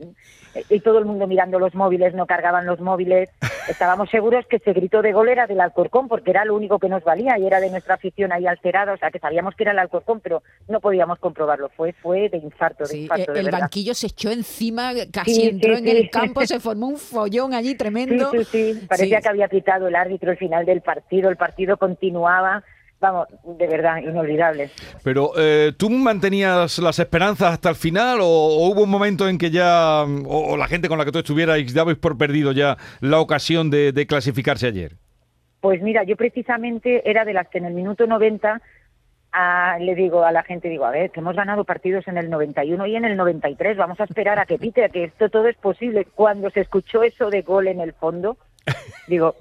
y 0.69 0.79
todo 0.81 0.99
el 0.99 1.05
mundo 1.05 1.27
mirando 1.27 1.59
los 1.59 1.73
móviles, 1.75 2.13
no 2.13 2.25
cargaban 2.25 2.65
los 2.65 2.79
móviles, 2.81 3.29
estábamos 3.69 4.09
seguros 4.09 4.45
que 4.47 4.57
ese 4.57 4.73
grito 4.73 5.01
de 5.01 5.13
gol 5.13 5.29
era 5.29 5.47
del 5.47 5.61
Alcorcón, 5.61 6.07
porque 6.09 6.31
era 6.31 6.43
lo 6.45 6.55
único 6.55 6.77
que 6.79 6.89
nos 6.89 7.03
valía 7.03 7.37
y 7.37 7.45
era 7.45 7.59
de 7.61 7.69
nuestra 7.69 7.93
afición 7.95 8.31
ahí 8.33 8.45
alterada, 8.47 8.93
o 8.93 8.97
sea 8.97 9.11
que 9.11 9.19
sabíamos 9.19 9.55
que 9.55 9.63
era 9.63 9.71
el 9.71 9.79
Alcorcón, 9.79 10.19
pero 10.19 10.43
no 10.67 10.81
podíamos 10.81 11.19
comprobarlo, 11.19 11.69
fue, 11.69 11.93
fue 11.93 12.27
de 12.29 12.37
infarto, 12.37 12.83
de 12.83 12.89
Sí, 12.89 13.01
infarto, 13.03 13.31
de 13.31 13.39
el 13.39 13.45
verdad. 13.45 13.59
banquillo 13.61 13.93
se 13.93 14.07
echó 14.07 14.29
encima, 14.31 14.91
casi 15.11 15.35
Sí, 15.35 15.47
entró 15.47 15.77
sí, 15.77 15.83
en 15.89 15.95
el 15.95 16.09
campo, 16.09 16.45
se 16.45 16.59
formó 16.59 16.87
un 16.87 16.97
follón 16.97 17.53
allí 17.53 17.75
tremendo. 17.75 18.31
sí, 18.31 18.43
sí, 18.45 18.85
parecía 18.89 19.17
Sí. 19.17 19.23
que 19.23 19.29
había 19.29 19.47
pitado 19.47 19.87
el 19.87 19.95
árbitro 19.95 20.31
el 20.31 20.37
final 20.37 20.65
del 20.65 20.81
partido, 20.81 21.29
el 21.29 21.37
partido 21.37 21.77
continuaba, 21.77 22.63
vamos, 22.99 23.27
de 23.43 23.67
verdad, 23.67 23.97
inolvidable. 23.97 24.69
Pero 25.03 25.31
eh, 25.37 25.73
¿tú 25.77 25.89
mantenías 25.89 26.79
las 26.79 26.99
esperanzas 26.99 27.53
hasta 27.53 27.69
el 27.69 27.75
final 27.75 28.19
o, 28.21 28.25
o 28.25 28.67
hubo 28.69 28.83
un 28.83 28.89
momento 28.89 29.27
en 29.27 29.37
que 29.37 29.51
ya, 29.51 30.05
mm, 30.07 30.25
o, 30.25 30.53
o 30.53 30.57
la 30.57 30.67
gente 30.67 30.87
con 30.87 30.97
la 30.97 31.05
que 31.05 31.11
tú 31.11 31.19
estuvierais, 31.19 31.73
dabais 31.73 31.97
por 31.97 32.17
perdido 32.17 32.51
ya 32.51 32.77
la 33.01 33.19
ocasión 33.19 33.69
de, 33.69 33.91
de 33.91 34.07
clasificarse 34.07 34.67
ayer? 34.67 34.93
Pues 35.61 35.81
mira, 35.81 36.03
yo 36.03 36.15
precisamente 36.15 37.09
era 37.09 37.25
de 37.25 37.33
las 37.33 37.47
que 37.49 37.57
en 37.57 37.65
el 37.65 37.73
minuto 37.73 38.05
90 38.05 38.61
ah, 39.31 39.77
le 39.79 39.95
digo 39.95 40.23
a 40.23 40.31
la 40.31 40.43
gente, 40.43 40.69
digo, 40.69 40.85
a 40.85 40.91
ver, 40.91 41.11
que 41.11 41.19
hemos 41.19 41.35
ganado 41.35 41.63
partidos 41.63 42.07
en 42.07 42.17
el 42.17 42.29
91 42.29 42.85
y 42.87 42.95
en 42.95 43.05
el 43.05 43.17
93, 43.17 43.77
vamos 43.77 43.99
a 43.99 44.05
esperar 44.05 44.39
a 44.39 44.45
que 44.45 44.57
pite, 44.57 44.83
a 44.83 44.89
que 44.89 45.05
esto 45.05 45.29
todo 45.29 45.47
es 45.47 45.57
posible. 45.57 46.05
Cuando 46.05 46.49
se 46.49 46.61
escuchó 46.61 47.03
eso 47.03 47.29
de 47.29 47.41
gol 47.41 47.67
en 47.67 47.81
el 47.81 47.93
fondo, 47.93 48.37
digo, 49.07 49.35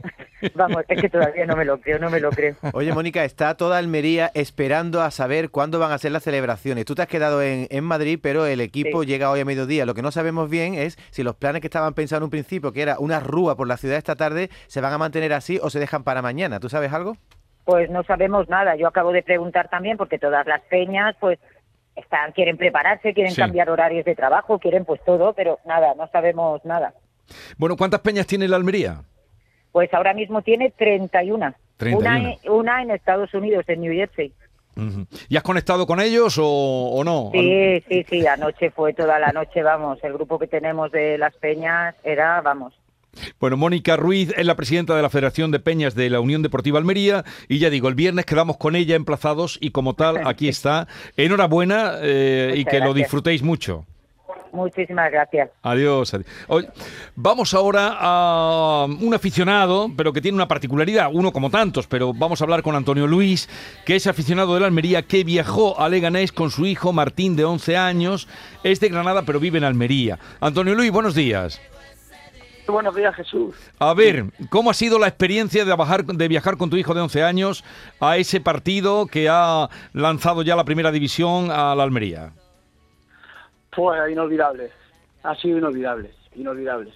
vamos, 0.54 0.84
es 0.88 1.00
que 1.00 1.08
todavía 1.08 1.46
no 1.46 1.56
me 1.56 1.64
lo 1.64 1.80
creo, 1.80 1.98
no 1.98 2.10
me 2.10 2.20
lo 2.20 2.30
creo. 2.30 2.54
Oye, 2.72 2.92
Mónica, 2.92 3.24
está 3.24 3.56
toda 3.56 3.78
Almería 3.78 4.30
esperando 4.34 5.02
a 5.02 5.10
saber 5.10 5.50
cuándo 5.50 5.78
van 5.78 5.92
a 5.92 5.98
ser 5.98 6.12
las 6.12 6.22
celebraciones. 6.22 6.84
Tú 6.84 6.94
te 6.94 7.02
has 7.02 7.08
quedado 7.08 7.42
en, 7.42 7.66
en 7.70 7.84
Madrid, 7.84 8.18
pero 8.22 8.46
el 8.46 8.60
equipo 8.60 9.02
Sí. 9.02 9.06
llega 9.08 9.30
hoy 9.30 9.40
a 9.40 9.44
mediodía. 9.44 9.86
Lo 9.86 9.94
que 9.94 10.02
no 10.02 10.10
sabemos 10.10 10.48
bien 10.50 10.74
es 10.74 10.96
si 11.10 11.22
los 11.22 11.34
planes 11.36 11.60
que 11.60 11.66
estaban 11.66 11.94
pensando 11.94 12.24
en 12.24 12.24
un 12.24 12.30
principio, 12.30 12.72
que 12.72 12.82
era 12.82 12.98
una 12.98 13.20
rúa 13.20 13.56
por 13.56 13.66
la 13.68 13.76
ciudad 13.76 13.96
esta 13.98 14.16
tarde, 14.16 14.50
se 14.66 14.80
van 14.80 14.92
a 14.92 14.98
mantener 14.98 15.32
así 15.32 15.58
o 15.62 15.70
se 15.70 15.78
dejan 15.78 16.04
para 16.04 16.22
mañana. 16.22 16.60
¿Tú 16.60 16.68
sabes 16.68 16.92
algo? 16.92 17.16
Pues 17.64 17.90
no 17.90 18.02
sabemos 18.04 18.48
nada. 18.48 18.76
Yo 18.76 18.86
acabo 18.86 19.12
de 19.12 19.22
preguntar 19.22 19.68
también 19.68 19.96
porque 19.96 20.18
todas 20.18 20.46
las 20.46 20.60
peñas, 20.62 21.16
pues, 21.20 21.38
están, 21.96 22.32
quieren 22.32 22.56
prepararse, 22.58 23.14
quieren 23.14 23.32
Sí. 23.32 23.40
cambiar 23.40 23.70
horarios 23.70 24.04
de 24.04 24.14
trabajo, 24.14 24.58
quieren 24.58 24.84
pues 24.84 25.00
todo, 25.04 25.32
pero 25.32 25.58
nada, 25.64 25.94
no 25.96 26.06
sabemos 26.12 26.64
nada. 26.64 26.92
Bueno, 27.56 27.76
¿cuántas 27.76 28.00
peñas 28.00 28.26
tiene 28.26 28.46
la 28.48 28.56
Almería? 28.56 29.00
Pues 29.76 29.92
ahora 29.92 30.14
mismo 30.14 30.40
tiene 30.40 30.70
31. 30.70 31.52
31. 31.76 31.98
Una, 31.98 32.30
en- 32.32 32.50
una 32.50 32.82
en 32.82 32.92
Estados 32.92 33.34
Unidos, 33.34 33.62
en 33.68 33.82
New 33.82 33.92
Jersey. 33.92 34.32
¿Y 35.28 35.36
has 35.36 35.42
conectado 35.42 35.86
con 35.86 36.00
ellos 36.00 36.38
o, 36.38 36.46
o 36.46 37.04
no? 37.04 37.28
Sí, 37.34 37.84
sí, 37.86 38.06
sí, 38.08 38.26
anoche 38.26 38.70
fue 38.70 38.94
toda 38.94 39.18
la 39.18 39.32
noche, 39.32 39.62
vamos. 39.62 39.98
El 40.02 40.14
grupo 40.14 40.38
que 40.38 40.46
tenemos 40.46 40.90
de 40.92 41.18
las 41.18 41.34
peñas 41.36 41.94
era, 42.04 42.40
vamos. 42.40 42.72
Bueno, 43.38 43.58
Mónica 43.58 43.96
Ruiz 43.98 44.32
es 44.38 44.46
la 44.46 44.54
presidenta 44.54 44.96
de 44.96 45.02
la 45.02 45.10
Federación 45.10 45.50
de 45.50 45.60
Peñas 45.60 45.94
de 45.94 46.08
la 46.08 46.20
Unión 46.20 46.40
Deportiva 46.40 46.78
Almería 46.78 47.24
y 47.46 47.58
ya 47.58 47.68
digo, 47.68 47.88
el 47.88 47.94
viernes 47.94 48.24
quedamos 48.24 48.56
con 48.56 48.76
ella 48.76 48.96
emplazados 48.96 49.58
y 49.60 49.72
como 49.72 49.92
tal, 49.92 50.26
aquí 50.26 50.48
está. 50.48 50.88
Enhorabuena 51.18 51.96
eh, 52.00 52.54
y 52.56 52.64
que 52.64 52.80
lo 52.80 52.94
disfrutéis 52.94 53.42
mucho. 53.42 53.84
Muchísimas 54.56 55.12
gracias. 55.12 55.50
Adiós. 55.62 56.14
adiós. 56.14 56.66
Vamos 57.14 57.54
ahora 57.54 57.96
a 57.98 58.86
un 58.86 59.14
aficionado, 59.14 59.90
pero 59.96 60.12
que 60.12 60.20
tiene 60.20 60.36
una 60.36 60.48
particularidad, 60.48 61.10
uno 61.12 61.32
como 61.32 61.50
tantos, 61.50 61.86
pero 61.86 62.12
vamos 62.12 62.40
a 62.40 62.44
hablar 62.44 62.62
con 62.62 62.74
Antonio 62.74 63.06
Luis, 63.06 63.48
que 63.84 63.96
es 63.96 64.06
aficionado 64.06 64.54
de 64.54 64.60
la 64.60 64.66
Almería, 64.66 65.02
que 65.02 65.24
viajó 65.24 65.78
a 65.80 65.88
Leganés 65.88 66.32
con 66.32 66.50
su 66.50 66.66
hijo 66.66 66.92
Martín, 66.92 67.36
de 67.36 67.44
11 67.44 67.76
años, 67.76 68.28
es 68.64 68.80
de 68.80 68.88
Granada, 68.88 69.22
pero 69.22 69.38
vive 69.38 69.58
en 69.58 69.64
Almería. 69.64 70.18
Antonio 70.40 70.74
Luis, 70.74 70.90
buenos 70.90 71.14
días. 71.14 71.60
Buenos 72.66 72.96
días, 72.96 73.14
Jesús. 73.14 73.54
A 73.78 73.94
ver, 73.94 74.24
¿cómo 74.50 74.70
ha 74.70 74.74
sido 74.74 74.98
la 74.98 75.06
experiencia 75.06 75.64
de, 75.64 75.74
bajar, 75.74 76.04
de 76.04 76.28
viajar 76.28 76.56
con 76.56 76.68
tu 76.68 76.76
hijo 76.76 76.94
de 76.94 77.00
11 77.00 77.22
años 77.22 77.64
a 78.00 78.16
ese 78.16 78.40
partido 78.40 79.06
que 79.06 79.28
ha 79.28 79.68
lanzado 79.92 80.42
ya 80.42 80.56
la 80.56 80.64
primera 80.64 80.90
división 80.90 81.50
a 81.50 81.74
la 81.74 81.84
Almería? 81.84 82.32
Pues 83.76 84.10
inolvidable. 84.10 84.72
Ha 85.22 85.34
sido 85.36 85.58
inolvidable, 85.58 86.10
inolvidable. 86.34 86.92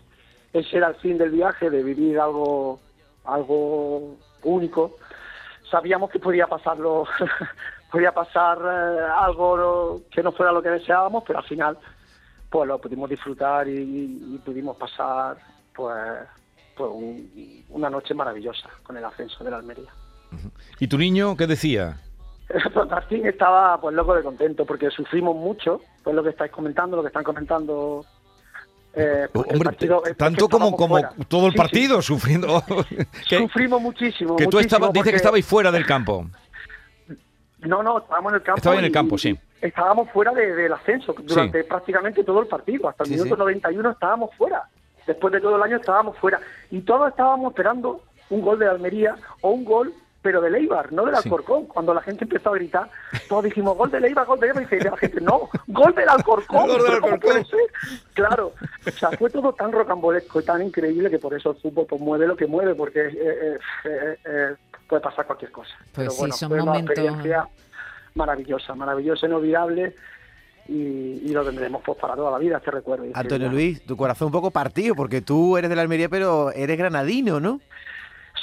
Ese 0.52 0.78
era 0.78 0.88
el 0.88 0.94
fin 0.96 1.18
del 1.18 1.30
viaje, 1.30 1.68
de 1.70 1.82
vivir 1.82 2.18
algo, 2.18 2.80
algo 3.24 4.16
único. 4.42 4.96
Sabíamos 5.70 6.10
que 6.10 6.18
podía 6.18 6.46
pasarlo, 6.46 7.04
podía 7.92 8.12
pasar 8.12 8.58
eh, 8.58 9.00
algo 9.18 10.00
que 10.10 10.22
no 10.22 10.32
fuera 10.32 10.52
lo 10.52 10.62
que 10.62 10.70
deseábamos, 10.70 11.22
pero 11.26 11.38
al 11.40 11.44
final, 11.44 11.78
pues 12.50 12.66
lo 12.66 12.80
pudimos 12.80 13.08
disfrutar 13.10 13.68
y, 13.68 14.34
y 14.34 14.38
pudimos 14.44 14.76
pasar, 14.76 15.36
pues, 15.74 15.94
pues 16.76 16.90
un- 16.92 17.64
una 17.68 17.90
noche 17.90 18.14
maravillosa 18.14 18.68
con 18.82 18.96
el 18.96 19.04
ascenso 19.04 19.44
de 19.44 19.50
la 19.50 19.58
Almería. 19.58 19.90
¿Y 20.80 20.88
tu 20.88 20.96
niño 20.98 21.36
qué 21.36 21.46
decía? 21.46 22.00
Pues 22.74 22.88
Martín 22.90 23.24
estaba 23.26 23.80
pues 23.80 23.94
loco 23.94 24.12
de 24.14 24.24
contento 24.24 24.64
porque 24.66 24.90
sufrimos 24.90 25.36
mucho, 25.36 25.82
pues 26.02 26.14
lo 26.16 26.22
que 26.22 26.30
estáis 26.30 26.50
comentando, 26.52 26.96
lo 26.96 27.02
que 27.02 27.08
están 27.08 27.24
comentando. 27.24 28.04
eh, 28.94 29.28
porque 29.32 29.50
el 29.50 29.56
Hombre, 29.56 29.66
partido- 29.70 30.00
te- 30.02 30.10
es 30.10 30.16
tanto 30.16 30.48
como, 30.48 30.72
como 30.76 30.94
fuera. 30.94 31.12
todo 31.28 31.46
el 31.46 31.52
Sí, 31.52 31.56
sí. 31.56 31.58
partido 31.58 32.02
sufriendo. 32.02 32.62
que 33.28 33.38
Sufrimos 33.38 33.80
muchísimo. 33.80 34.34
que 34.36 34.44
tú 34.46 34.56
muchísimo, 34.56 34.60
estabas, 34.60 34.92
dice 34.92 34.98
porque- 35.00 35.10
que 35.10 35.16
estabais 35.16 35.46
fuera 35.46 35.70
del 35.70 35.86
campo. 35.86 36.26
No, 37.60 37.82
no, 37.82 37.98
estábamos 37.98 38.32
en 38.32 38.36
el 38.36 38.42
campo. 38.42 38.56
Estaba 38.58 38.76
en 38.76 38.84
el 38.84 38.90
y- 38.90 38.92
campo, 38.92 39.18
sí. 39.18 39.38
Estábamos 39.60 40.10
fuera 40.10 40.32
de- 40.32 40.54
del 40.54 40.72
ascenso 40.72 41.14
durante 41.22 41.62
prácticamente 41.64 42.24
todo 42.24 42.40
el 42.40 42.46
partido. 42.48 42.88
Hasta 42.88 43.04
el 43.04 43.10
Sí, 43.10 43.14
minuto 43.16 43.34
sí. 43.34 43.38
91 43.38 43.90
estábamos 43.90 44.30
fuera. 44.36 44.62
Después 45.06 45.32
de 45.34 45.40
todo 45.40 45.56
el 45.56 45.62
año 45.62 45.76
estábamos 45.76 46.16
fuera. 46.18 46.40
Y 46.70 46.80
todos 46.80 47.10
estábamos 47.10 47.50
esperando 47.52 48.02
un 48.30 48.40
gol 48.40 48.58
de 48.58 48.68
Almería 48.68 49.16
o 49.42 49.50
un 49.50 49.64
gol, 49.64 49.92
pero 50.22 50.40
de 50.42 50.50
Leibar, 50.50 50.92
no 50.92 51.06
del 51.06 51.14
Sí. 51.16 51.22
Alcorcón. 51.24 51.66
Cuando 51.66 51.94
la 51.94 52.02
gente 52.02 52.24
empezó 52.24 52.50
a 52.50 52.54
gritar, 52.54 52.90
todos 53.28 53.44
dijimos 53.44 53.76
gol 53.76 53.90
de 53.90 54.00
Leibar, 54.00 54.26
gol 54.26 54.38
de 54.40 54.46
Leibar. 54.48 54.62
Y 54.62 54.66
dice 54.76 54.90
la 54.90 54.96
gente, 54.96 55.20
no, 55.20 55.48
gol 55.68 55.94
del 55.94 56.08
Alcorcón. 56.08 56.66
Gol 56.66 56.76
del 56.78 56.86
¿Pero 56.86 57.00
cómo 57.00 57.14
Alcorcón. 57.14 57.20
puede 57.20 57.44
ser? 57.46 57.60
Claro. 58.14 58.52
O 58.86 58.90
sea, 58.90 59.10
fue 59.12 59.30
todo 59.30 59.52
tan 59.54 59.72
rocambolesco 59.72 60.40
y 60.40 60.44
tan 60.44 60.62
increíble 60.62 61.08
que 61.10 61.18
por 61.18 61.32
eso 61.34 61.52
el 61.52 61.56
fútbol 61.56 61.86
pues, 61.88 62.00
mueve 62.02 62.26
lo 62.26 62.36
que 62.36 62.46
mueve, 62.46 62.74
porque 62.74 63.00
eh, 63.06 63.12
eh, 63.16 63.58
eh, 63.84 64.16
eh, 64.26 64.54
puede 64.88 65.00
pasar 65.02 65.26
cualquier 65.26 65.50
cosa. 65.52 65.70
Pues 65.78 65.90
Pero 65.94 66.10
sí, 66.10 66.18
bueno, 66.20 66.34
son 66.34 66.48
fue 66.50 66.56
una 66.62 66.72
momentos- 66.72 66.90
experiencia 66.90 67.48
maravillosa, 68.14 68.74
maravillosa, 68.74 69.26
inolvidable 69.26 69.94
y, 70.68 71.22
y 71.24 71.28
lo 71.32 71.44
tendremos 71.44 71.82
pues 71.84 71.96
para 71.98 72.14
toda 72.14 72.30
la 72.32 72.38
vida 72.38 72.58
este 72.58 72.70
recuerdo. 72.70 73.04
Este 73.04 73.18
Antonio. 73.18 73.48
Luis, 73.50 73.82
tu 73.84 73.96
corazón 73.96 74.26
un 74.26 74.32
poco 74.32 74.50
partido, 74.50 74.94
porque 74.94 75.20
tú 75.22 75.56
eres 75.56 75.70
de 75.70 75.76
la 75.76 75.82
Almería, 75.82 76.08
pero 76.08 76.50
eres 76.52 76.76
granadino, 76.76 77.40
¿no? 77.40 77.60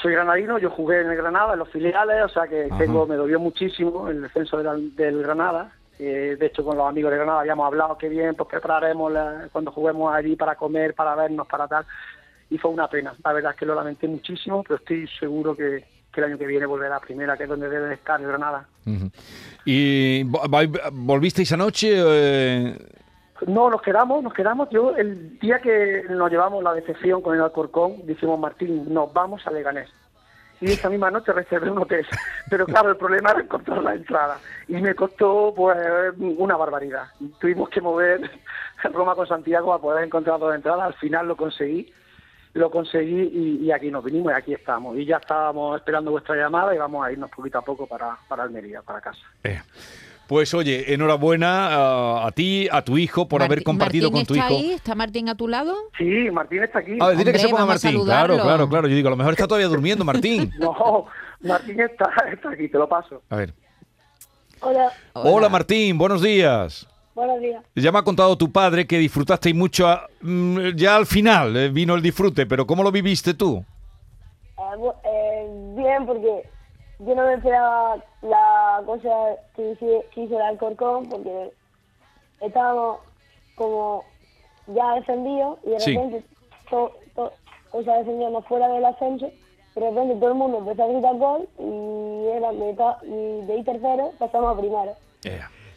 Soy 0.02 0.14
granadino, 0.14 0.60
yo 0.60 0.70
jugué 0.70 1.02
en 1.02 1.10
el 1.10 1.18
Granada, 1.18 1.54
en 1.54 1.60
los 1.60 1.70
filiales, 1.70 2.24
o 2.26 2.30
sea 2.30 2.48
que 2.48 2.70
tengo, 2.78 3.08
me 3.08 3.16
dolió 3.16 3.40
muchísimo 3.40 4.10
el 4.10 4.22
descenso 4.22 4.58
del, 4.62 4.96
del 4.96 5.24
Granada. 5.24 5.72
Eh, 6.00 6.36
de 6.40 6.46
hecho, 6.46 6.64
con 6.64 6.78
los 6.78 6.88
amigos 6.88 7.10
de 7.12 7.18
Granada 7.18 7.40
habíamos 7.40 7.66
hablado 7.66 7.98
que 7.98 8.08
bien, 8.08 8.36
pues 8.36 8.48
prepararemos 8.50 9.12
la- 9.12 9.48
cuando 9.52 9.72
juguemos 9.72 10.14
allí 10.14 10.36
para 10.36 10.56
comer, 10.56 10.94
para 10.94 11.16
vernos, 11.16 11.48
para 11.48 11.68
tal. 11.68 11.86
Y 12.50 12.58
fue 12.60 12.70
una 12.72 12.88
pena. 12.88 13.14
La 13.24 13.34
verdad 13.34 13.52
es 13.54 13.58
que 13.58 13.66
lo 13.66 13.74
lamenté 13.74 14.08
muchísimo, 14.08 14.62
pero 14.64 14.76
estoy 14.76 15.08
seguro 15.20 15.56
que, 15.56 15.84
que 16.14 16.22
el 16.22 16.26
año 16.28 16.38
que 16.38 16.46
viene 16.46 16.66
volverá 16.68 16.98
a 16.98 17.00
primera, 17.00 17.36
que 17.36 17.44
es 17.44 17.50
donde 17.50 17.68
debe 17.68 17.88
de 17.88 17.96
estar 17.96 18.22
el 18.22 18.28
Granada. 18.28 18.68
Ujú. 18.86 19.10
¿Y 19.66 20.24
vo- 20.26 20.48
vai- 20.48 20.72
volvisteis 20.92 21.52
anoche? 21.52 21.90
eh, 21.96 22.78
No, 23.46 23.70
nos 23.70 23.82
quedamos, 23.82 24.24
nos 24.24 24.34
quedamos. 24.34 24.70
Yo, 24.70 24.96
el 24.96 25.38
día 25.40 25.60
que 25.60 26.04
nos 26.10 26.32
llevamos 26.32 26.64
la 26.64 26.74
decepción 26.74 27.22
con 27.22 27.36
el 27.36 27.42
Alcorcón, 27.42 28.06
dijimos, 28.06 28.40
Martín, 28.40 28.92
nos 28.94 29.14
vamos 29.14 29.46
a 29.46 29.52
Leganés. 29.52 29.90
Y 30.60 30.72
esa 30.72 30.90
misma 30.90 31.12
noche 31.12 31.32
reservé 31.34 31.70
un 31.70 31.78
hotel. 31.78 32.06
Pero 32.50 32.66
claro, 32.66 32.90
el 32.90 32.98
problema 32.98 33.30
era 33.32 33.42
encontrar 33.42 33.84
la 33.84 33.94
entrada. 33.94 34.40
Y 34.68 34.74
me 34.78 34.96
costó, 34.96 35.54
pues, 35.56 35.78
una 36.18 36.58
barbaridad. 36.58 37.06
Tuvimos 37.40 37.70
que 37.70 37.80
mover 37.80 38.28
Roma 38.92 39.14
con 39.14 39.28
Santiago 39.28 39.68
para 39.68 39.82
poder 39.82 40.06
encontrar 40.06 40.40
dos 40.40 40.56
entradas. 40.56 40.88
Al 40.88 40.94
final 40.96 41.28
lo 41.28 41.36
conseguí, 41.38 41.94
lo 42.54 42.72
conseguí 42.72 43.30
y, 43.34 43.66
y 43.66 43.72
aquí 43.72 43.92
nos 43.92 44.04
vinimos 44.04 44.32
y 44.32 44.36
aquí 44.36 44.54
estamos. 44.56 44.98
Y 44.98 45.06
ya 45.06 45.18
estábamos 45.18 45.78
esperando 45.78 46.10
vuestra 46.10 46.36
llamada 46.36 46.74
y 46.74 46.80
vamos 46.80 47.06
a 47.06 47.12
irnos 47.12 47.30
poquito 47.30 47.60
a 47.60 47.62
poco 47.62 47.86
para, 47.86 48.18
para 48.28 48.42
Almería, 48.42 48.82
para 48.82 49.00
casa. 49.00 49.22
eh. 49.44 49.62
Pues 50.28 50.54
oye, 50.54 50.94
enhorabuena 50.94 51.68
a, 51.70 52.28
a 52.28 52.32
ti, 52.32 52.68
a 52.72 52.82
tu 52.84 52.98
hijo, 52.98 53.28
por 53.30 53.42
haber 53.42 53.64
compartido 53.64 54.12
Martín 54.12 54.26
con 54.26 54.28
tu 54.28 54.34
está 54.36 54.46
hijo. 54.54 54.60
ahí? 54.60 54.72
¿Está 54.74 54.94
Martín 54.96 55.30
a 55.30 55.36
tu 55.36 55.48
lado? 55.48 55.74
Sí, 55.98 56.30
Martín 56.32 56.64
está 56.64 56.80
aquí. 56.80 56.98
A 57.00 57.08
ver, 57.08 57.18
dile 57.18 57.32
que 57.32 57.40
se 57.40 57.48
ponga 57.50 57.66
Martín. 57.66 58.04
Claro, 58.04 58.38
claro, 58.42 58.68
claro. 58.68 58.88
Yo 58.90 58.96
digo, 58.96 59.08
a 59.08 59.12
lo 59.12 59.16
mejor 59.18 59.34
está 59.34 59.48
todavía 59.48 59.68
durmiendo 59.68 60.04
Martín. 60.04 60.52
No, 60.60 61.06
Martín 61.42 61.80
está, 61.80 62.12
está 62.34 62.50
aquí, 62.50 62.68
te 62.68 62.78
lo 62.78 62.90
paso. 62.90 63.22
A 63.30 63.36
ver. 63.38 63.54
Hola, 64.60 64.92
Hola, 65.14 65.50
Martín, 65.50 65.98
buenos 65.98 66.22
días. 66.22 66.88
buenos 67.14 67.40
días. 67.40 67.64
Ya 67.76 67.92
me 67.92 68.00
ha 68.00 68.04
contado 68.04 68.36
tu 68.38 68.52
padre 68.52 68.88
que 68.88 68.98
disfrutasteis 68.98 69.56
mucho, 69.56 69.88
a- 69.88 70.08
mm, 70.22 70.70
ya 70.76 70.96
al 70.96 71.06
final 71.06 71.56
eh, 71.56 71.70
vino 71.70 71.94
el 71.96 72.02
disfrute, 72.02 72.46
pero 72.48 72.66
¿cómo 72.66 72.82
lo 72.84 72.92
viviste 72.92 73.34
tú? 73.36 73.64
Eh, 74.58 74.62
bu- 74.78 74.96
eh, 75.06 75.48
bien, 75.78 76.06
porque 76.08 76.50
yo 77.00 77.16
no 77.16 77.26
me 77.26 77.34
esperaba 77.36 77.98
la 78.22 78.82
cosa 78.86 79.10
que 79.56 79.72
hizo, 79.72 79.86
que 80.14 80.22
hizo 80.24 80.36
el 80.36 80.42
Alcorcón, 80.42 81.08
porque 81.10 81.52
estábamos 82.42 83.00
como 83.56 84.04
ya 84.68 84.96
descendidos 84.96 85.60
y 85.66 85.70
de 85.72 85.80
Sí. 85.80 85.96
repente, 85.96 86.24
to- 86.70 86.92
to- 87.16 87.32
o 87.72 87.84
sea, 87.84 87.98
descendíamos 88.00 88.46
fuera 88.48 88.68
del 88.70 88.86
ascenso, 88.86 89.28
y 89.76 89.80
de 89.80 89.90
repente 89.90 90.16
todo 90.16 90.30
el 90.30 90.36
mundo 90.36 90.58
empezó 90.60 90.84
a 90.84 90.88
gritar 90.88 91.16
gol 91.18 91.48
y, 91.60 92.28
era 92.36 92.52
y 92.54 93.46
de 93.46 93.54
ahí 93.54 93.64
tercero 93.64 94.12
pasamos 94.18 94.56
a 94.58 94.60
primero. 94.60 94.94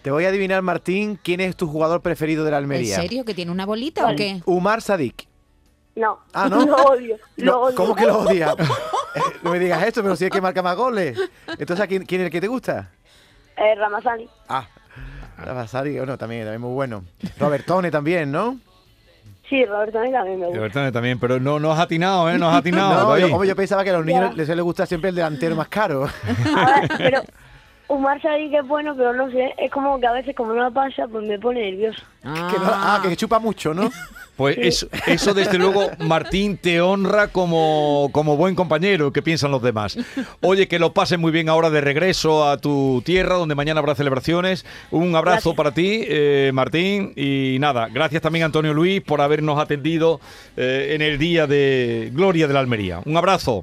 Te 0.02 0.10
voy 0.10 0.24
a 0.24 0.28
adivinar, 0.28 0.62
Martín, 0.62 1.18
quién 1.22 1.40
es 1.40 1.56
tu 1.56 1.66
jugador 1.66 2.00
preferido 2.00 2.44
de 2.44 2.50
la 2.52 2.56
¿En 2.56 2.64
Almería. 2.64 2.96
serio? 2.96 3.24
¿Que 3.26 3.34
tiene 3.34 3.50
una 3.52 3.66
bolita 3.66 4.10
o 4.10 4.16
qué? 4.16 4.40
Umar 4.46 4.80
Sadik. 4.80 5.26
No, 5.96 6.20
Ah, 6.32 6.48
¿no? 6.50 6.64
lo 6.64 6.76
odio, 6.76 7.16
lo 7.36 7.44
No, 7.52 7.60
odio. 7.62 7.76
¿Cómo 7.76 7.94
que 7.94 8.06
lo 8.06 8.18
odias? 8.20 8.54
Eh, 9.12 9.20
no 9.42 9.50
me 9.50 9.58
digas 9.58 9.82
esto, 9.82 10.02
pero 10.04 10.14
si 10.14 10.24
es 10.26 10.30
que 10.30 10.40
marca 10.40 10.62
más 10.62 10.76
goles. 10.76 11.18
Entonces, 11.58 11.80
¿a 11.80 11.88
quién, 11.88 12.04
quién 12.06 12.20
es 12.20 12.26
el 12.26 12.30
que 12.30 12.40
te 12.40 12.46
gusta? 12.46 12.90
Eh, 13.56 13.74
Ramazani. 13.74 14.28
Ah, 14.48 14.68
Vasari, 15.52 15.96
bueno, 15.96 16.16
también, 16.16 16.42
también 16.44 16.60
muy 16.60 16.72
bueno. 16.74 17.02
Robertone 17.36 17.90
también, 17.90 18.30
¿no? 18.30 18.60
Sí, 19.48 19.64
Roberto 19.64 19.98
a 19.98 20.02
mí 20.02 20.12
también 20.12 20.38
me 20.38 20.46
gusta. 20.46 20.58
Roberto 20.58 20.92
también, 20.92 21.18
pero 21.18 21.40
no, 21.40 21.58
no 21.58 21.72
has 21.72 21.80
atinado, 21.80 22.30
¿eh? 22.30 22.38
No 22.38 22.48
has 22.50 22.56
atinado. 22.58 23.18
No, 23.18 23.44
yo, 23.44 23.56
pensaba 23.56 23.82
que 23.82 23.90
a 23.90 23.94
los 23.94 24.06
niños 24.06 24.30
Ya. 24.30 24.36
les 24.36 24.46
suele 24.46 24.62
gustar 24.62 24.86
siempre 24.86 25.10
el 25.10 25.16
delantero 25.16 25.56
más 25.56 25.66
caro. 25.66 26.04
A 26.56 26.80
ver, 26.80 26.90
pero 26.96 27.22
Umar 27.90 28.22
Sadik 28.22 28.54
es 28.54 28.66
bueno, 28.66 28.94
pero 28.96 29.12
no 29.12 29.30
sé, 29.30 29.52
es 29.58 29.70
como 29.70 29.98
que 30.00 30.06
a 30.06 30.12
veces 30.12 30.34
como 30.36 30.52
no 30.54 30.72
pasa, 30.72 31.08
pues 31.10 31.26
me 31.26 31.38
pone 31.38 31.70
nervioso. 31.72 32.00
Que 32.22 32.28
no- 32.28 32.64
ah, 32.66 33.00
que 33.02 33.16
chupa 33.16 33.38
mucho, 33.38 33.74
¿no? 33.74 33.90
Pues 34.36 34.56
eso, 34.56 34.86
eso 35.06 35.34
desde 35.34 35.58
luego, 35.58 35.90
Martín, 35.98 36.56
te 36.56 36.80
honra 36.80 37.28
como, 37.28 38.08
como 38.10 38.38
buen 38.38 38.54
compañero 38.54 39.12
que 39.12 39.20
piensan 39.20 39.50
los 39.50 39.60
demás. 39.60 39.98
Oye, 40.40 40.66
que 40.66 40.78
lo 40.78 40.94
pases 40.94 41.18
muy 41.18 41.30
bien 41.30 41.50
ahora 41.50 41.68
de 41.68 41.82
regreso 41.82 42.48
a 42.48 42.56
tu 42.56 43.02
tierra, 43.04 43.34
donde 43.34 43.54
mañana 43.54 43.80
habrá 43.80 43.94
celebraciones. 43.94 44.64
Un 44.90 45.14
abrazo 45.14 45.54
para 45.54 45.74
ti, 45.74 46.04
eh, 46.08 46.52
Martín. 46.54 47.12
Y 47.16 47.58
nada, 47.60 47.88
gracias 47.92 48.22
también 48.22 48.46
Antonio 48.46 48.72
Luis 48.72 49.02
por 49.02 49.20
habernos 49.20 49.58
atendido 49.60 50.20
eh, 50.56 50.92
en 50.94 51.02
el 51.02 51.18
día 51.18 51.46
de 51.46 52.08
Gloria 52.14 52.46
de 52.48 52.54
la 52.54 52.60
Almería. 52.60 53.02
Un 53.04 53.18
abrazo. 53.18 53.62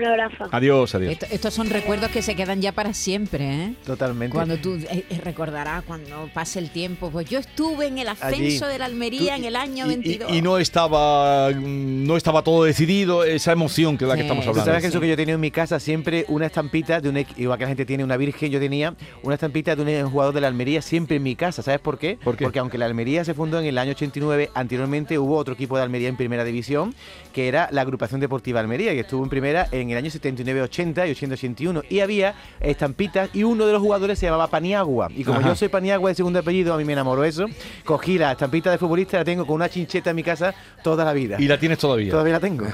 Un 0.00 0.06
abrazo. 0.06 0.48
Adiós, 0.50 0.94
adiós. 0.94 1.12
Esto- 1.12 1.26
estos 1.30 1.54
son 1.54 1.68
recuerdos 1.70 2.10
que 2.10 2.22
se 2.22 2.34
quedan 2.34 2.60
ya 2.62 2.72
para 2.72 2.94
siempre, 2.94 3.44
¿eh? 3.64 3.74
Totalmente. 3.84 4.34
Cuando 4.34 4.56
tú 4.56 4.74
eh, 4.90 5.04
eh, 5.10 5.20
recordarás 5.24 5.82
cuando 5.84 6.28
pase 6.32 6.58
el 6.58 6.70
tiempo, 6.70 7.10
pues 7.10 7.28
yo 7.28 7.38
estuve 7.38 7.86
en 7.86 7.98
el 7.98 8.08
ascenso 8.08 8.64
Allí. 8.64 8.72
de 8.72 8.78
la 8.78 8.84
Almería 8.86 9.36
en 9.36 9.44
el 9.44 9.56
año 9.56 9.84
Y, 9.86 9.88
22. 9.88 10.32
y 10.32 10.42
no 10.42 10.58
estaba 10.58 11.50
mm, 11.50 12.06
no 12.06 12.16
estaba 12.16 12.42
todo 12.42 12.64
decidido, 12.64 13.24
esa 13.24 13.52
emoción 13.52 13.96
que 13.98 14.04
es 14.04 14.08
la 14.08 14.16
que 14.16 14.22
estamos 14.22 14.44
Tú 14.44 14.50
hablando. 14.50 14.70
sabes 14.70 14.82
que 14.82 14.88
eso 14.88 15.00
que 15.00 15.08
yo 15.08 15.16
tenía 15.16 15.34
en 15.34 15.40
mi 15.40 15.50
casa 15.50 15.78
siempre 15.80 16.24
una 16.28 16.46
estampita 16.46 17.00
de 17.00 17.08
un 17.08 17.18
igual 17.36 17.58
que 17.58 17.64
la 17.64 17.68
gente 17.68 17.84
tiene 17.84 18.02
una 18.04 18.16
virgen, 18.16 18.50
yo 18.50 18.58
tenía 18.60 18.94
una 19.22 19.34
estampita 19.34 19.76
de 19.76 20.04
un 20.04 20.10
jugador 20.10 20.34
de 20.34 20.40
la 20.40 20.48
Almería 20.48 20.82
siempre 20.82 21.16
en 21.16 21.22
mi 21.22 21.36
casa. 21.36 21.62
¿Sabes 21.62 21.80
por 21.80 21.98
qué? 21.98 22.18
Porque 22.22 22.58
aunque 22.58 22.78
la 22.78 22.86
Almería 22.86 23.24
se 23.24 23.34
fundó 23.34 23.58
en 23.60 23.66
el 23.66 23.76
año 23.78 23.92
89, 23.92 24.50
anteriormente 24.54 25.18
hubo 25.18 25.36
otro 25.36 25.54
equipo 25.54 25.76
de 25.76 25.82
Almería 25.82 26.08
en 26.08 26.16
primera 26.16 26.44
división, 26.44 26.94
que 27.32 27.48
era 27.48 27.68
la 27.70 27.82
agrupación 27.82 28.20
deportiva 28.20 28.60
Almería, 28.60 28.92
que 28.92 29.00
estuvo 29.00 29.22
en 29.22 29.30
primera 29.30 29.68
en 29.72 29.89
el 29.90 29.98
año 29.98 30.10
79, 30.10 30.62
80 30.62 31.06
y 31.06 31.10
80, 31.12 31.34
81. 31.34 31.82
Y 31.88 32.00
había 32.00 32.34
estampitas 32.60 33.30
y 33.34 33.44
uno 33.44 33.66
de 33.66 33.72
los 33.72 33.82
jugadores 33.82 34.18
se 34.18 34.26
llamaba 34.26 34.48
Paniagua. 34.48 35.08
Y 35.14 35.24
como 35.24 35.38
Ajá. 35.38 35.48
yo 35.48 35.54
soy 35.54 35.68
Paniagua 35.68 36.10
de 36.10 36.14
segundo 36.14 36.38
apellido, 36.38 36.74
a 36.74 36.76
mí 36.76 36.84
me 36.84 36.92
enamoró 36.92 37.24
eso. 37.24 37.46
Cogí 37.84 38.18
la 38.18 38.32
estampita 38.32 38.70
de 38.70 38.78
futbolista, 38.78 39.18
la 39.18 39.24
tengo 39.24 39.46
con 39.46 39.56
una 39.56 39.68
chincheta 39.68 40.10
en 40.10 40.16
mi 40.16 40.22
casa 40.22 40.54
toda 40.82 41.04
la 41.04 41.12
vida. 41.12 41.36
Y 41.38 41.46
la 41.46 41.58
tienes 41.58 41.78
todavía. 41.78 42.10
Todavía 42.10 42.34
la 42.34 42.40
tengo. 42.40 42.66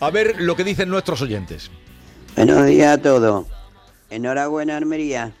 A 0.00 0.10
ver 0.10 0.40
lo 0.40 0.56
que 0.56 0.64
dicen 0.64 0.88
nuestros 0.88 1.22
oyentes. 1.22 1.70
Buenos 2.36 2.66
días 2.66 2.98
a 2.98 3.02
todos. 3.02 3.46
Enhorabuena, 4.10 4.76
Almería. 4.76 5.32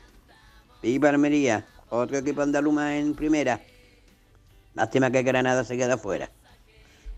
Viva 0.82 1.08
Almería. 1.08 1.64
Otro 1.88 2.18
equipo 2.18 2.42
andaluz 2.42 2.72
más 2.72 2.92
en 2.92 3.14
primera. 3.14 3.60
Lástima 4.74 5.10
que 5.10 5.22
Granada 5.22 5.64
se 5.64 5.76
queda 5.76 5.98
fuera. 5.98 6.30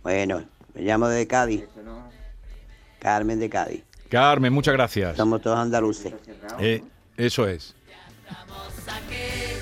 Bueno, 0.02 0.44
me 0.74 0.82
llamo 0.82 1.08
de 1.08 1.26
Cádiz. 1.26 1.64
Carmen 2.98 3.38
de 3.38 3.48
Cádiz. 3.48 3.82
Carmen, 4.14 4.52
muchas 4.52 4.74
gracias. 4.74 5.16
Somos 5.16 5.42
todos 5.42 5.58
andaluces. 5.58 6.14
Eh, 6.60 6.84
eso 7.16 7.48
es. 7.48 7.74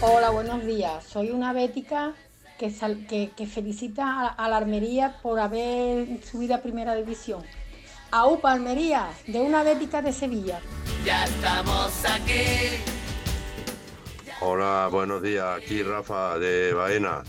Hola, 0.02 0.28
buenos 0.28 0.62
días. 0.66 1.02
Soy 1.04 1.30
una 1.30 1.54
bética 1.54 2.12
que, 2.58 2.70
sal- 2.70 3.06
que, 3.08 3.30
que 3.34 3.46
felicita 3.46 4.04
a, 4.04 4.26
a 4.28 4.50
la 4.50 4.58
Almería 4.58 5.16
por 5.22 5.40
haber 5.40 6.22
subido 6.22 6.54
a 6.54 6.58
Primera 6.58 6.94
División. 6.94 7.42
A 8.10 8.26
UPA 8.26 8.52
Almería, 8.52 9.08
de 9.26 9.40
una 9.40 9.62
bética 9.62 10.02
de 10.02 10.12
Sevilla. 10.12 10.60
Ya 11.02 11.24
estamos 11.24 12.04
aquí. 12.04 12.76
Hola, 14.42 14.90
buenos 14.92 15.22
días. 15.22 15.46
Aquí 15.56 15.82
Rafa 15.82 16.38
de 16.38 16.74
Baena. 16.74 17.22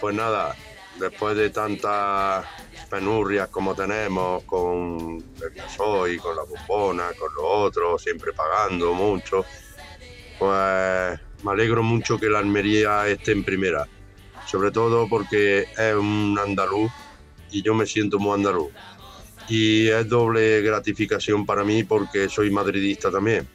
Pues 0.00 0.14
nada, 0.14 0.56
después 0.98 1.36
de 1.36 1.50
tantas 1.50 2.46
penurias 2.94 3.48
como 3.48 3.74
tenemos 3.74 4.44
con 4.44 5.20
el 5.42 5.50
gasoil, 5.50 6.20
con 6.20 6.36
la 6.36 6.44
bombona, 6.44 7.08
con 7.18 7.34
lo 7.34 7.44
otro, 7.44 7.98
siempre 7.98 8.32
pagando 8.32 8.94
mucho, 8.94 9.44
pues 10.38 11.18
me 11.42 11.50
alegro 11.50 11.82
mucho 11.82 12.20
que 12.20 12.28
la 12.28 12.38
Almería 12.38 13.08
esté 13.08 13.32
en 13.32 13.42
primera. 13.42 13.88
Sobre 14.46 14.70
todo 14.70 15.08
porque 15.08 15.66
es 15.76 15.94
un 15.94 16.38
andaluz 16.40 16.92
y 17.50 17.62
yo 17.62 17.74
me 17.74 17.84
siento 17.84 18.20
muy 18.20 18.34
andaluz. 18.34 18.70
Y 19.48 19.88
es 19.88 20.08
doble 20.08 20.62
gratificación 20.62 21.44
para 21.44 21.64
mí 21.64 21.82
porque 21.82 22.28
soy 22.28 22.48
madridista 22.50 23.10
también. 23.10 23.48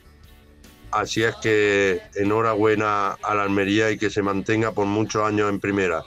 Así 0.91 1.23
es 1.23 1.35
que 1.37 2.01
enhorabuena 2.13 3.11
a 3.11 3.35
la 3.35 3.43
Almería 3.43 3.89
y 3.89 3.97
que 3.97 4.09
se 4.09 4.21
mantenga 4.21 4.73
por 4.73 4.85
muchos 4.85 5.23
años 5.23 5.49
en 5.49 5.61
primera. 5.61 6.03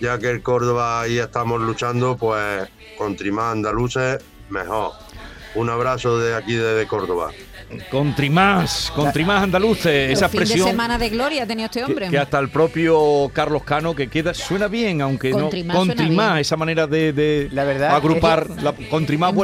Ya 0.00 0.18
que 0.18 0.30
el 0.30 0.42
Córdoba 0.42 1.00
ahí 1.00 1.18
estamos 1.18 1.60
luchando, 1.60 2.16
pues 2.16 2.68
contra 2.96 3.32
más 3.32 3.52
andaluces, 3.52 4.18
mejor. 4.48 4.92
Un 5.54 5.70
abrazo 5.70 6.18
de 6.18 6.34
aquí 6.34 6.54
desde 6.54 6.86
Córdoba. 6.86 7.32
Contrimás, 7.90 8.92
contrimás 8.94 9.42
andaluces, 9.42 10.10
esa 10.12 10.28
fin 10.28 10.38
de 10.38 10.44
expresión 10.44 10.70
semana 10.70 10.98
de 10.98 11.08
gloria 11.08 11.42
ha 11.42 11.46
tenido 11.46 11.66
este 11.66 11.84
hombre. 11.84 12.08
que 12.08 12.18
hasta 12.18 12.38
el 12.38 12.48
propio 12.48 13.30
Carlos 13.32 13.62
Cano 13.64 13.94
que 13.94 14.08
queda 14.08 14.32
suena 14.34 14.68
bien, 14.68 15.02
aunque 15.02 15.30
Contrimás 15.30 15.74
no 15.76 15.80
contrimás, 15.86 16.28
bien. 16.32 16.40
esa 16.40 16.56
manera 16.56 16.86
de, 16.86 17.12
de 17.12 17.48
verdad 17.52 17.94
agrupar, 17.96 18.46
es 18.48 18.56
que- 18.56 18.62
la, 18.62 18.72
contrimás 18.88 19.34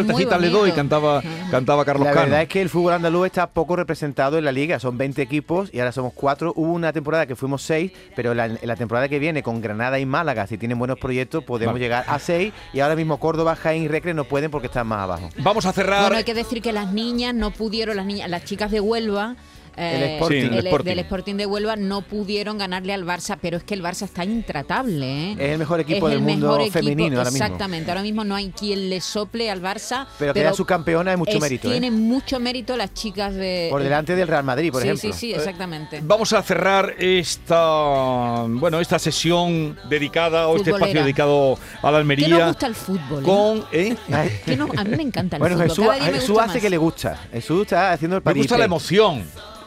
le 0.40 0.48
doy, 0.50 0.72
cantaba, 0.72 1.22
cantaba 1.50 1.84
Carlos 1.84 2.06
la 2.06 2.12
Cano. 2.12 2.26
verdad 2.26 2.42
es 2.42 2.48
que 2.48 2.62
el 2.62 2.68
fútbol 2.68 2.92
andaluz 2.94 3.26
está 3.26 3.46
poco 3.48 3.76
representado 3.76 4.38
en 4.38 4.44
la 4.44 4.52
liga. 4.52 4.78
Son 4.78 4.96
20 4.96 5.20
equipos 5.22 5.68
y 5.72 5.80
ahora 5.80 5.92
somos 5.92 6.12
4. 6.14 6.52
Hubo 6.56 6.72
una 6.72 6.92
temporada 6.92 7.26
que 7.26 7.36
fuimos 7.36 7.62
6, 7.62 7.92
pero 8.16 8.34
la- 8.34 8.46
en 8.46 8.58
la 8.62 8.76
temporada 8.76 9.08
que 9.08 9.18
viene 9.18 9.42
con 9.42 9.60
Granada 9.60 9.98
y 9.98 10.06
Málaga, 10.06 10.46
si 10.46 10.58
tienen 10.58 10.78
buenos 10.78 10.98
proyectos, 10.98 11.44
podemos 11.44 11.74
Vale. 11.74 11.84
llegar 11.84 12.04
a 12.08 12.18
6. 12.18 12.52
Y 12.72 12.80
ahora 12.80 12.96
mismo 12.96 13.18
Córdoba, 13.18 13.56
Jaén 13.56 13.82
y 13.82 13.88
Recre 13.88 14.14
no 14.14 14.24
pueden 14.24 14.50
porque 14.50 14.68
están 14.68 14.86
más 14.86 15.00
abajo. 15.00 15.28
Vamos 15.38 15.66
a 15.66 15.72
cerrar. 15.72 16.00
Bueno, 16.02 16.16
hay 16.16 16.24
que 16.24 16.34
decir 16.34 16.62
que 16.62 16.72
las 16.72 16.92
niñas 16.92 17.34
no 17.34 17.50
pudieron, 17.50 17.96
las 17.96 18.06
niñas, 18.06 18.13
las 18.28 18.44
chicas 18.44 18.70
de 18.70 18.80
Huelva. 18.80 19.36
El 19.76 20.02
eh, 20.02 20.14
Sporting. 20.14 20.40
Sí, 20.40 20.46
el 20.46 20.52
el- 20.54 20.66
Sporting. 20.66 20.88
del 20.90 20.98
Sporting 21.00 21.34
de 21.36 21.46
Huelva 21.46 21.76
no 21.76 22.02
pudieron 22.02 22.58
ganarle 22.58 22.92
al 22.92 23.04
Barça, 23.04 23.36
pero 23.40 23.56
es 23.56 23.64
que 23.64 23.74
el 23.74 23.82
Barça 23.82 24.02
está 24.04 24.24
intratable. 24.24 25.32
¿eh? 25.32 25.36
Es 25.38 25.50
el 25.50 25.58
mejor 25.58 25.80
equipo 25.80 26.08
Es 26.08 26.14
del 26.14 26.20
el 26.20 26.24
mundo 26.24 26.58
equipo, 26.60 26.72
femenino 26.72 27.18
ahora 27.18 27.30
mismo. 27.30 27.44
Exactamente, 27.44 27.90
ahora 27.90 28.02
mismo 28.02 28.24
no 28.24 28.34
hay 28.34 28.50
quien 28.50 28.88
le 28.90 29.00
sople 29.00 29.50
al 29.50 29.60
Barça. 29.62 30.06
Pero 30.18 30.32
que 30.34 30.40
era 30.40 30.52
subcampeona 30.52 31.12
es 31.12 31.18
mucho 31.18 31.38
mérito, 31.40 31.68
¿eh? 31.68 31.72
Tienen 31.72 31.94
mucho 32.00 32.38
mérito 32.40 32.76
las 32.76 32.94
chicas 32.94 33.34
de. 33.34 33.68
Por 33.70 33.82
delante 33.82 34.14
del 34.14 34.28
Real 34.28 34.44
Madrid, 34.44 34.70
por 34.72 34.82
sí, 34.82 34.88
ejemplo. 34.88 35.12
Sí, 35.12 35.18
sí, 35.18 35.32
exactamente. 35.34 36.00
Vamos 36.02 36.32
a 36.32 36.42
cerrar 36.42 36.94
esta 36.98 38.44
bueno 38.48 38.80
esta 38.80 38.98
sesión 38.98 39.76
dedicada 39.88 40.48
o 40.48 40.56
este 40.56 40.70
espacio 40.70 41.02
dedicado 41.02 41.58
a 41.82 41.86
la 41.86 41.90
¿Qué 41.92 41.96
Almería 41.98 42.28
nos 42.38 42.46
gusta 42.48 42.66
el 42.66 42.74
fútbol? 42.74 43.22
eh? 43.22 43.24
con 43.24 43.64
¿eh? 43.72 43.96
Que 44.44 44.56
no- 44.56 44.68
a 44.76 44.84
mí 44.84 44.96
me 44.96 45.02
encanta 45.02 45.36
el 45.36 45.40
Bueno, 45.40 45.56
fútbol. 45.56 45.68
Jesús, 45.68 45.84
cada 45.84 45.94
día 45.98 46.04
me 46.06 46.12
Jesús 46.14 46.28
gusta 46.30 46.44
hace 46.44 46.54
más. 46.54 46.62
que 46.62 46.70
le 46.70 46.76
gusta. 46.76 47.20
Jesús 47.32 47.62
está 47.62 47.92
haciendo 47.92 48.16
el 48.16 48.22
Me 48.24 48.32
gusta 48.34 48.58
la 48.58 48.64
emoción. 48.64 49.24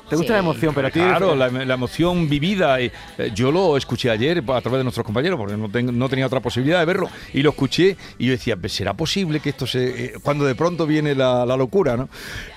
Te 0.09 0.15
gusta 0.15 0.33
la 0.33 0.39
emoción, 0.39 0.73
pero 0.73 0.87
a 0.87 0.89
ti- 0.91 0.99
Claro, 0.99 1.35
la, 1.35 1.49
la 1.49 1.73
emoción 1.73 2.29
vivida. 2.29 2.79
eh, 2.79 2.91
eh, 3.17 3.31
Yo 3.35 3.51
lo 3.51 3.75
escuché 3.75 4.09
ayer 4.09 4.37
a 4.47 4.61
través 4.61 4.79
de 4.79 4.83
nuestros 4.83 5.05
compañeros, 5.05 5.37
porque 5.37 5.57
no, 5.57 5.69
ten- 5.69 5.97
no 5.99 6.07
tenía 6.07 6.25
otra 6.25 6.39
posibilidad 6.39 6.79
de 6.79 6.85
verlo, 6.85 7.09
y 7.33 7.41
lo 7.43 7.49
escuché 7.49 7.97
y 8.17 8.27
yo 8.27 8.31
decía, 8.31 8.55
"Pues, 8.55 8.71
¿será 8.73 8.93
posible 8.93 9.41
que 9.41 9.49
esto 9.49 9.67
se... 9.67 10.05
eh, 10.05 10.13
cuando 10.23 10.45
de 10.45 10.55
pronto 10.55 10.85
viene 10.87 11.13
la, 11.13 11.45
la 11.45 11.57
locura, 11.57 11.97
¿no? 11.97 12.07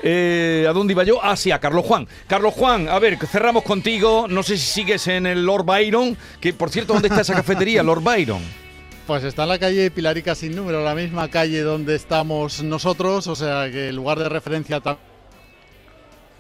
Eh, 0.03 0.65
¿A 0.69 0.73
dónde 0.73 0.93
iba 0.93 1.03
yo? 1.03 1.19
Ah, 1.23 1.35
sí, 1.37 1.51
a 1.51 1.59
Carlos 1.59 1.85
Juan. 1.85 2.07
Carlos 2.29 2.55
Juan, 2.55 2.89
a 2.89 2.99
ver, 3.01 3.19
cerramos 3.27 3.65
contigo. 3.65 4.27
No 4.29 4.43
sé 4.45 4.57
si 4.57 4.67
sigues 4.67 5.09
en 5.09 5.27
el 5.27 5.45
Lord 5.45 5.65
Byron, 5.65 6.17
que 6.41 6.53
por 6.53 6.71
cierto, 6.71 6.93
¿dónde 6.93 7.09
está 7.09 7.23
esa 7.23 7.35
cafetería, 7.35 7.83
Lord 7.83 8.03
Byron? 8.03 8.43
Pues 9.09 9.25
está 9.25 9.43
en 9.43 9.49
la 9.49 9.59
calle 9.59 9.91
Pilarica 9.91 10.37
sin 10.37 10.55
número, 10.55 10.85
la 10.85 10.95
misma 10.95 11.27
calle 11.29 11.63
donde 11.63 11.97
estamos 11.97 12.63
nosotros, 12.63 13.27
o 13.27 13.35
sea 13.35 13.69
que 13.69 13.89
el 13.89 13.97
lugar 13.97 14.21
de 14.21 14.29
referencia 14.29 14.79
también 14.79 15.10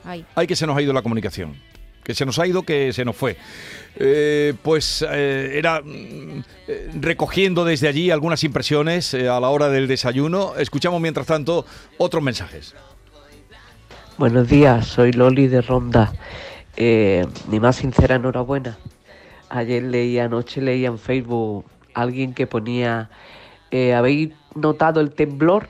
Ay. 0.04 0.24
Ay, 0.34 0.46
que 0.46 0.56
se 0.56 0.66
nos 0.66 0.76
ha 0.76 0.82
ido 0.82 0.92
la 0.92 1.02
comunicación. 1.02 1.56
Que 2.02 2.14
se 2.14 2.24
nos 2.24 2.38
ha 2.38 2.46
ido, 2.46 2.62
que 2.62 2.92
se 2.92 3.04
nos 3.04 3.14
fue. 3.14 3.36
Eh, 3.96 4.54
pues 4.62 5.04
eh, 5.08 5.52
era 5.54 5.80
mm, 5.82 6.42
eh, 6.68 6.90
recogiendo 6.94 7.64
desde 7.64 7.88
allí 7.88 8.10
algunas 8.10 8.42
impresiones 8.44 9.12
eh, 9.14 9.28
a 9.28 9.38
la 9.38 9.48
hora 9.50 9.68
del 9.68 9.86
desayuno. 9.86 10.54
Escuchamos 10.56 11.00
mientras 11.00 11.26
tanto 11.26 11.66
otros 11.98 12.22
mensajes. 12.22 12.74
Buenos 14.16 14.48
días, 14.48 14.86
soy 14.86 15.12
Loli 15.12 15.48
de 15.48 15.62
Ronda. 15.62 16.12
Eh, 16.76 17.26
mi 17.48 17.60
más 17.60 17.76
sincera 17.76 18.16
enhorabuena. 18.16 18.78
Ayer 19.48 19.82
leí, 19.82 20.18
anoche 20.18 20.60
leí 20.60 20.86
en 20.86 20.98
Facebook 20.98 21.64
alguien 21.94 22.34
que 22.34 22.46
ponía, 22.46 23.10
eh, 23.70 23.94
¿habéis 23.94 24.30
notado 24.54 25.00
el 25.00 25.10
temblor 25.10 25.68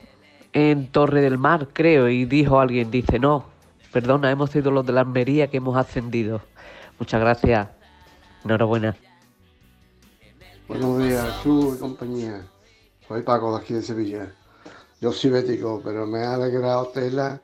en 0.53 0.89
Torre 0.89 1.21
del 1.23 1.39
Mar? 1.39 1.69
Creo, 1.73 2.09
y 2.09 2.25
dijo 2.25 2.61
alguien, 2.61 2.91
dice, 2.91 3.19
no, 3.19 3.47
perdona, 3.93 4.31
hemos 4.31 4.51
sido 4.51 4.71
los 4.71 4.87
de 4.87 4.93
la 4.93 5.01
Almería 5.01 5.49
que 5.49 5.59
hemos 5.59 5.77
ascendido. 5.77 6.41
Muchas 6.99 7.21
gracias, 7.21 7.69
enhorabuena. 8.45 8.97
Buenos 10.69 11.03
días, 11.03 11.43
tú 11.43 11.75
y 11.75 11.79
compañía. 11.79 12.47
Soy 13.09 13.23
Paco 13.23 13.57
de 13.57 13.63
aquí 13.63 13.75
de 13.75 13.83
Sevilla. 13.83 14.33
Yo 15.01 15.13
soy 15.13 15.31
bético, 15.31 15.81
pero 15.83 16.07
me 16.07 16.21
ha 16.21 16.35
alegrado 16.35 16.89
tela 16.89 17.41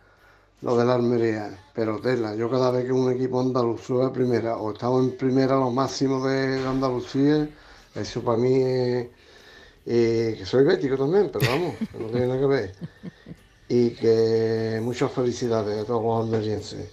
lo 0.62 0.76
de 0.76 0.84
la 0.84 0.94
Almería. 0.94 1.58
Pero 1.74 1.98
tela, 1.98 2.34
yo 2.34 2.50
cada 2.50 2.70
vez 2.70 2.84
que 2.84 2.92
un 2.92 3.10
equipo 3.12 3.40
andaluz 3.40 3.80
sube 3.80 4.04
a 4.04 4.12
primera 4.12 4.56
o 4.56 4.72
estamos 4.72 5.04
en 5.04 5.16
primera 5.16 5.56
lo 5.56 5.70
máximo 5.70 6.26
de 6.26 6.64
Andalucía, 6.66 7.48
eso 7.94 8.22
para 8.22 8.38
mí 8.38 8.54
es... 8.62 9.08
eh, 9.86 10.34
que 10.38 10.44
soy 10.44 10.64
bético 10.64 10.96
también, 10.96 11.30
pero 11.32 11.50
vamos, 11.50 11.74
no 11.98 12.06
tiene 12.08 12.26
nada 12.26 12.40
que 12.40 12.46
ver. 12.46 12.74
Y 13.68 13.90
que 13.90 14.80
muchas 14.82 15.12
felicidades 15.12 15.82
a 15.82 15.84
todos 15.86 16.02
los 16.02 16.24
almerienses. 16.24 16.90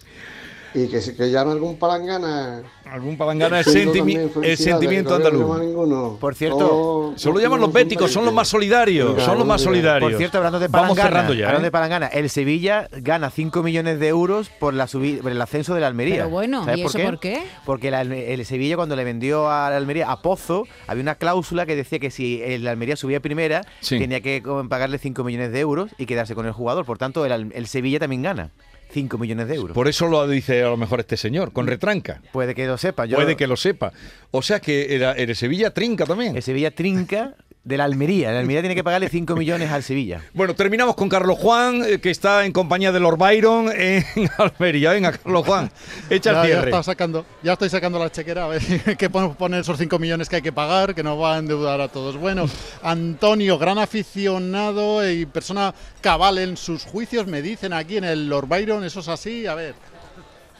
Y 0.76 0.88
que, 0.88 1.00
que 1.16 1.30
llame 1.32 1.52
algún 1.52 1.78
palangana. 1.78 2.64
Algún 2.86 3.18
palangana 3.18 3.60
es, 3.60 3.68
Siento 3.72 3.94
sentimi- 3.94 4.30
felicidades, 4.30 4.60
sentimiento 4.60 5.10
no 5.12 5.16
andaluz. 5.54 6.20
Por 6.20 6.36
cierto, 6.36 6.58
Todos- 6.58 7.22
Solo 7.22 7.40
llaman 7.40 7.60
los 7.62 7.72
béticos, 7.72 8.12
son 8.12 8.26
los 8.26 8.34
más 8.34 8.48
solidarios, 8.48 9.22
son 9.24 9.38
los 9.38 9.48
más 9.48 9.62
solidarios. 9.62 10.12
Por 10.12 10.18
cierto, 10.18 10.38
hablando 10.38 10.60
de 10.60 10.70
Palangana, 10.70 11.28
ya. 11.34 11.46
hablando 11.48 11.60
¿eh? 11.60 11.64
de 11.64 11.72
Palangana, 11.72 12.08
el 12.08 12.30
Sevilla 12.30 12.88
gana 12.92 13.30
5 13.30 13.62
millones 13.64 14.00
de 14.00 14.08
euros 14.08 14.50
por, 14.50 14.74
la 14.74 14.88
por 14.88 15.32
el 15.32 15.42
ascenso 15.42 15.74
de 15.76 15.82
la 15.82 15.88
Almería. 15.88 16.16
Pero 16.24 16.30
bueno, 16.30 16.66
¿Sabes 16.66 16.80
¿y 16.80 16.84
por 16.84 16.90
eso 16.90 16.98
qué? 16.98 17.06
por 17.06 17.20
qué? 17.20 17.44
Porque 17.66 17.92
la 17.92 18.02
el 18.02 18.46
Sevilla 18.46 18.76
cuando 18.76 18.96
le 18.96 19.04
vendió 19.04 19.50
a 19.50 19.70
la 19.70 19.78
Almería 19.78 20.12
a 20.12 20.22
Pozo, 20.22 20.66
había 20.88 21.02
una 21.04 21.16
cláusula 21.16 21.66
que 21.66 21.76
decía 21.76 22.00
que 22.00 22.12
si 22.12 22.42
el 22.44 22.68
Almería 22.68 22.96
subía 22.96 23.20
primera, 23.20 23.62
Sí. 23.80 23.98
tenía 24.00 24.22
que 24.22 24.42
como, 24.44 24.68
pagarle 24.70 24.98
5 24.98 25.24
millones 25.24 25.52
de 25.52 25.60
euros 25.60 25.92
y 25.98 26.06
quedarse 26.06 26.36
con 26.36 26.46
el 26.46 26.52
jugador. 26.52 26.86
Por 26.86 26.98
tanto, 26.98 27.26
el, 27.26 27.32
Al- 27.32 27.52
el 27.54 27.68
Sevilla 27.68 28.00
también 28.00 28.22
gana 28.24 28.52
5 28.93 29.17
millones 29.17 29.47
de 29.47 29.56
euros. 29.56 29.73
Por 29.75 29.88
eso 29.88 30.08
lo 30.08 30.27
dice 30.27 30.63
a 30.63 30.69
lo 30.69 30.77
mejor 30.77 30.99
este 30.99 31.17
señor, 31.17 31.51
con 31.51 31.67
retranca. 31.67 32.21
Puede 32.32 32.53
que 32.53 32.67
lo 32.67 32.77
sepa. 32.77 33.06
Yo, 33.06 33.17
Puede 33.17 33.36
que 33.36 33.47
lo 33.47 33.58
sepa. 33.58 33.91
O 34.32 34.41
sea 34.41 34.60
que 34.60 34.95
era, 34.95 35.13
el 35.13 35.36
Sevilla 35.36 35.71
trinca 35.71 36.06
también. 36.06 36.36
El 36.36 36.43
Sevilla 36.43 36.71
trinca 36.71 37.36
de 37.63 37.78
la 37.78 37.86
Almería. 37.86 38.32
La 38.34 38.39
Almería 38.39 38.62
tiene 38.62 38.76
que 38.76 38.84
pagarle 38.84 39.08
5 39.08 39.36
millones 39.38 39.71
al 39.71 39.84
Sevilla. 39.84 40.21
Bueno, 40.34 40.54
terminamos 40.54 40.95
con 40.95 41.08
Carlos 41.08 41.38
Juan, 41.39 41.82
eh, 41.86 41.99
que 42.02 42.10
está 42.10 42.45
en 42.45 42.52
compañía 42.52 42.91
de 42.91 42.99
Lord 42.99 43.17
Byron 43.17 43.69
en 43.73 44.04
Almería. 44.38 44.91
Venga, 44.91 45.13
Carlos 45.13 45.45
Juan, 45.45 45.71
echa 46.10 46.32
el 46.32 46.36
Ya, 46.36 46.41
ya, 46.41 46.45
cierre. 46.47 46.69
está 46.71 46.84
sacando, 46.84 47.26
ya 47.41 47.54
estoy 47.54 47.69
sacando 47.69 47.99
la 47.99 48.12
chequera 48.12 48.45
a 48.45 48.47
ver 48.47 48.62
qué 48.97 49.10
podemos 49.10 49.38
poner 49.38 49.62
esos 49.62 49.78
5 49.78 49.97
millones 49.99 50.28
que 50.28 50.36
hay 50.38 50.41
que 50.41 50.52
pagar, 50.52 50.93
que 50.93 51.04
nos 51.04 51.17
va 51.19 51.36
a 51.36 51.38
endeudar 51.39 51.80
a 51.80 51.88
todos. 51.88 52.17
Bueno, 52.17 52.45
Antonio, 52.82 53.58
gran 53.58 53.78
aficionado 53.80 55.10
y 55.10 55.26
persona 55.26 55.73
cabal 56.02 56.39
en 56.39 56.58
sus 56.58 56.84
juicios, 56.84 57.28
me 57.28 57.41
dicen 57.41 57.71
aquí 57.73 57.95
en 57.97 58.04
el 58.04 58.28
Lord 58.28 58.47
Byron, 58.47 58.84
¿eso 58.84 58.99
es 58.99 59.08
así? 59.08 59.47
A 59.47 59.56
ver. 59.56 59.76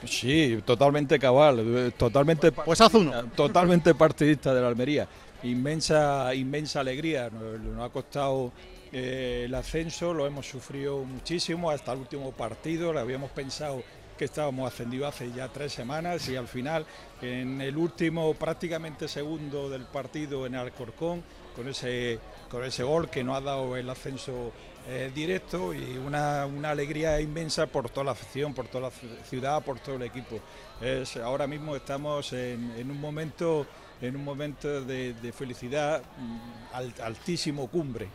Sí, 0.06 0.60
totalmente 0.66 1.18
cabal, 1.20 1.60
eh, 1.60 1.92
totalmente 1.98 2.52
pues 2.52 2.80
haz 2.82 2.94
uno. 2.94 3.24
totalmente 3.36 3.96
partidista 3.96 4.54
de 4.54 4.62
la 4.62 4.68
Almería. 4.68 5.08
Inmensa, 5.44 6.34
inmensa 6.34 6.80
alegría. 6.80 7.30
Nos, 7.30 7.86
ha 7.86 7.90
costado 7.92 8.52
eh, 8.92 9.44
el 9.46 9.56
ascenso, 9.56 10.14
lo 10.14 10.26
hemos 10.26 10.48
sufrido 10.48 11.00
muchísimo 11.04 11.70
hasta 11.70 11.92
el 11.94 12.00
último 12.00 12.32
partido. 12.32 12.94
Lo 12.94 13.00
habíamos 13.00 13.32
pensado 13.32 13.84
que 14.18 14.26
estábamos 14.26 14.72
ascendidos 14.72 15.10
hace 15.14 15.32
ya 15.32 15.48
tres 15.50 15.74
semanas 15.74 16.30
y 16.30 16.36
al 16.36 16.48
final, 16.48 16.86
en 17.22 17.60
el 17.62 17.76
último 17.76 18.34
prácticamente 18.36 19.08
segundo 19.08 19.70
del 19.70 19.86
partido 19.86 20.46
en 20.46 20.56
Alcorcón, 20.56 21.24
con 21.56 21.68
ese, 21.68 22.20
con 22.50 22.64
ese 22.64 22.84
gol 22.84 23.10
que 23.10 23.24
nos 23.24 23.38
ha 23.38 23.42
dado 23.42 23.76
el 23.76 23.90
ascenso 23.90 24.52
eh, 24.88 25.12
directo 25.16 25.74
y 25.74 25.98
una, 25.98 26.46
una 26.46 26.70
alegría 26.70 27.20
inmensa 27.22 27.66
por 27.66 27.90
toda 27.90 28.04
la 28.06 28.12
afición, 28.12 28.54
por 28.54 28.68
toda 28.68 28.90
la 28.90 28.90
ci- 28.90 29.24
ciudad, 29.28 29.64
por 29.64 29.80
todo 29.80 29.96
el 29.96 30.04
equipo. 30.04 30.40
Es, 30.80 31.18
ahora 31.18 31.48
mismo 31.48 31.76
estamos 31.76 32.32
en 32.34 32.92
un 32.92 33.02
momento, 33.02 33.66
en 34.04 34.16
un 34.16 34.24
momento 34.24 34.82
de, 34.84 35.14
de 35.14 35.32
felicidad 35.32 36.02
mm, 36.18 36.76
al- 36.76 36.94
altísimo 37.04 37.68
cumbre. 37.68 38.08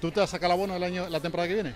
¿Tú 0.00 0.10
te 0.10 0.20
has 0.22 0.30
sacado 0.30 0.54
el 0.54 0.58
abono 0.58 0.76
el 0.76 0.82
año, 0.82 1.08
la 1.08 1.20
temporada 1.20 1.48
que 1.48 1.54
viene? 1.54 1.74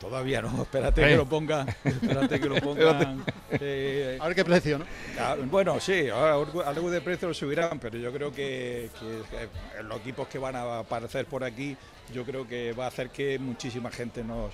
Todavía 0.00 0.40
no, 0.40 0.62
espérate 0.62 1.02
Eh. 1.04 1.08
que 1.10 1.16
lo 1.16 1.26
pongan, 1.28 1.68
espérate 1.84 2.40
que 2.40 2.48
lo 2.48 2.54
pongan. 2.62 3.22
eh, 3.50 4.16
A 4.18 4.26
ver 4.28 4.34
qué 4.34 4.44
precio, 4.46 4.78
¿no? 4.78 4.86
Ah, 5.18 5.36
Bueno, 5.44 5.78
sí, 5.78 6.08
ahora 6.08 6.34
algo- 6.66 6.90
de 6.90 7.00
precio 7.02 7.28
lo 7.28 7.34
subirán, 7.34 7.78
pero 7.78 7.98
yo 7.98 8.10
creo 8.10 8.32
que, 8.32 8.88
que, 8.98 9.18
eh, 9.42 9.82
los 9.84 10.00
equipos 10.00 10.26
que 10.28 10.38
van 10.38 10.56
a 10.56 10.78
aparecer 10.78 11.26
por 11.26 11.44
aquí, 11.44 11.76
yo 12.14 12.24
creo 12.24 12.48
que 12.48 12.72
va 12.72 12.86
a 12.86 12.88
hacer 12.88 13.10
que 13.10 13.38
muchísima 13.38 13.90
gente 13.90 14.24
nos, 14.24 14.52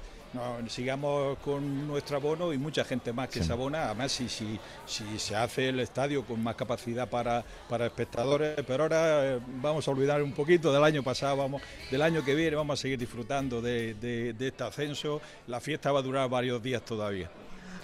sigamos 0.68 1.38
con 1.38 1.86
nuestro 1.86 2.16
abono 2.16 2.52
y 2.52 2.58
mucha 2.58 2.84
gente 2.84 3.12
más 3.12 3.28
que 3.28 3.40
Sí. 3.40 3.46
se 3.46 3.52
abona. 3.52 3.86
Además, 3.86 4.12
si, 4.12 4.28
si, 4.28 4.58
si 4.86 5.18
se 5.18 5.34
hace 5.36 5.68
el 5.70 5.80
estadio 5.80 6.24
con 6.24 6.42
más 6.42 6.54
capacidad 6.56 7.08
para, 7.08 7.44
para 7.68 7.86
espectadores, 7.86 8.56
pero 8.66 8.84
ahora 8.84 9.24
eh, 9.36 9.40
vamos 9.62 9.86
a 9.86 9.90
olvidar 9.90 10.22
un 10.22 10.32
poquito 10.32 10.72
del 10.72 10.84
año 10.84 11.02
pasado, 11.02 11.36
vamos, 11.36 11.62
del 11.90 12.02
año 12.02 12.24
que 12.24 12.34
viene, 12.34 12.56
vamos 12.56 12.78
a 12.78 12.82
seguir 12.82 12.98
disfrutando 12.98 13.60
de, 13.62 13.94
de- 13.94 14.32
de 14.32 14.48
este 14.48 14.64
ascenso. 14.64 15.20
La 15.46 15.60
fiesta 15.60 15.92
va 15.92 16.00
a 16.00 16.02
durar 16.02 16.28
varios 16.28 16.62
días 16.62 16.82
todavía. 16.84 17.30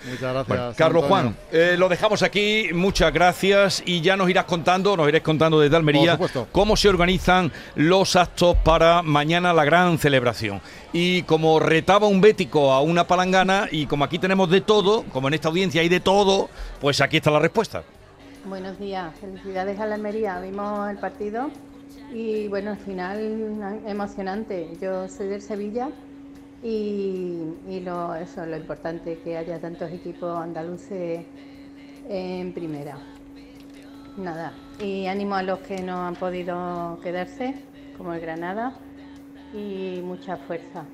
Muchas 0.05 0.21
gracias. 0.21 0.49
Bueno, 0.49 0.73
Carlos 0.77 1.05
Antonio. 1.05 1.09
Juan, 1.09 1.37
eh, 1.53 1.77
lo 1.79 1.89
dejamos 1.89 2.23
aquí, 2.23 2.71
muchas 2.75 3.13
gracias 3.13 3.83
y 3.87 4.01
ya 4.01 4.17
nos 4.17 4.29
irás 4.29 4.45
contando, 4.47 4.97
nos 4.97 5.09
iréis 5.09 5.23
contando 5.23 5.61
desde 5.61 5.77
Almería 5.77 6.19
cómo 6.51 6.77
se 6.77 6.89
organizan 6.89 7.53
los 7.77 8.17
actos 8.17 8.57
para 8.59 9.03
mañana 9.03 9.53
la 9.53 9.65
gran 9.65 9.99
celebración. 9.99 10.61
Y 10.93 11.23
como 11.23 11.61
retaba 11.61 12.09
un 12.09 12.21
bético 12.21 12.73
a 12.73 12.81
una 12.81 13.07
palangana 13.07 13.69
y 13.71 13.87
como 13.87 14.05
aquí 14.05 14.19
tenemos 14.19 14.51
de 14.51 14.61
todo, 14.61 15.05
como 15.13 15.29
en 15.29 15.35
esta 15.35 15.49
audiencia 15.49 15.81
hay 15.81 15.89
de 15.89 16.01
todo, 16.01 16.51
pues 16.81 17.01
aquí 17.01 17.19
está 17.19 17.31
la 17.31 17.39
respuesta. 17.39 17.85
Buenos 18.45 18.79
días, 18.79 19.15
felicidades 19.21 19.79
a 19.79 19.87
la 19.87 19.95
Almería. 19.95 20.41
Vimos 20.41 20.91
el 20.91 20.99
partido 20.99 21.51
y 22.13 22.49
bueno, 22.49 22.73
al 22.73 22.79
final 22.79 23.81
emocionante. 23.87 24.77
Yo 24.81 25.09
soy 25.09 25.29
del 25.29 25.43
Sevilla 25.43 25.91
y, 26.63 27.55
y 27.69 27.81
lo, 27.81 28.15
eso, 28.15 28.47
lo 28.47 28.57
importante 28.57 29.19
que 29.19 29.37
haya 29.37 29.61
tantos 29.61 29.91
equipos 29.91 30.39
andaluces 30.39 31.25
en 32.09 32.53
primera. 32.53 32.99
Nada, 34.17 34.53
y 34.79 35.07
ánimo 35.07 35.35
a 35.35 35.43
los 35.43 35.61
que 35.61 35.83
no 35.83 36.07
han 36.07 36.17
podido 36.17 36.99
quedarse, 37.03 37.65
como 37.97 38.13
el 38.13 38.21
Granada, 38.21 38.75
y 39.55 40.01
mucha 40.03 40.37
fuerza. 40.37 40.85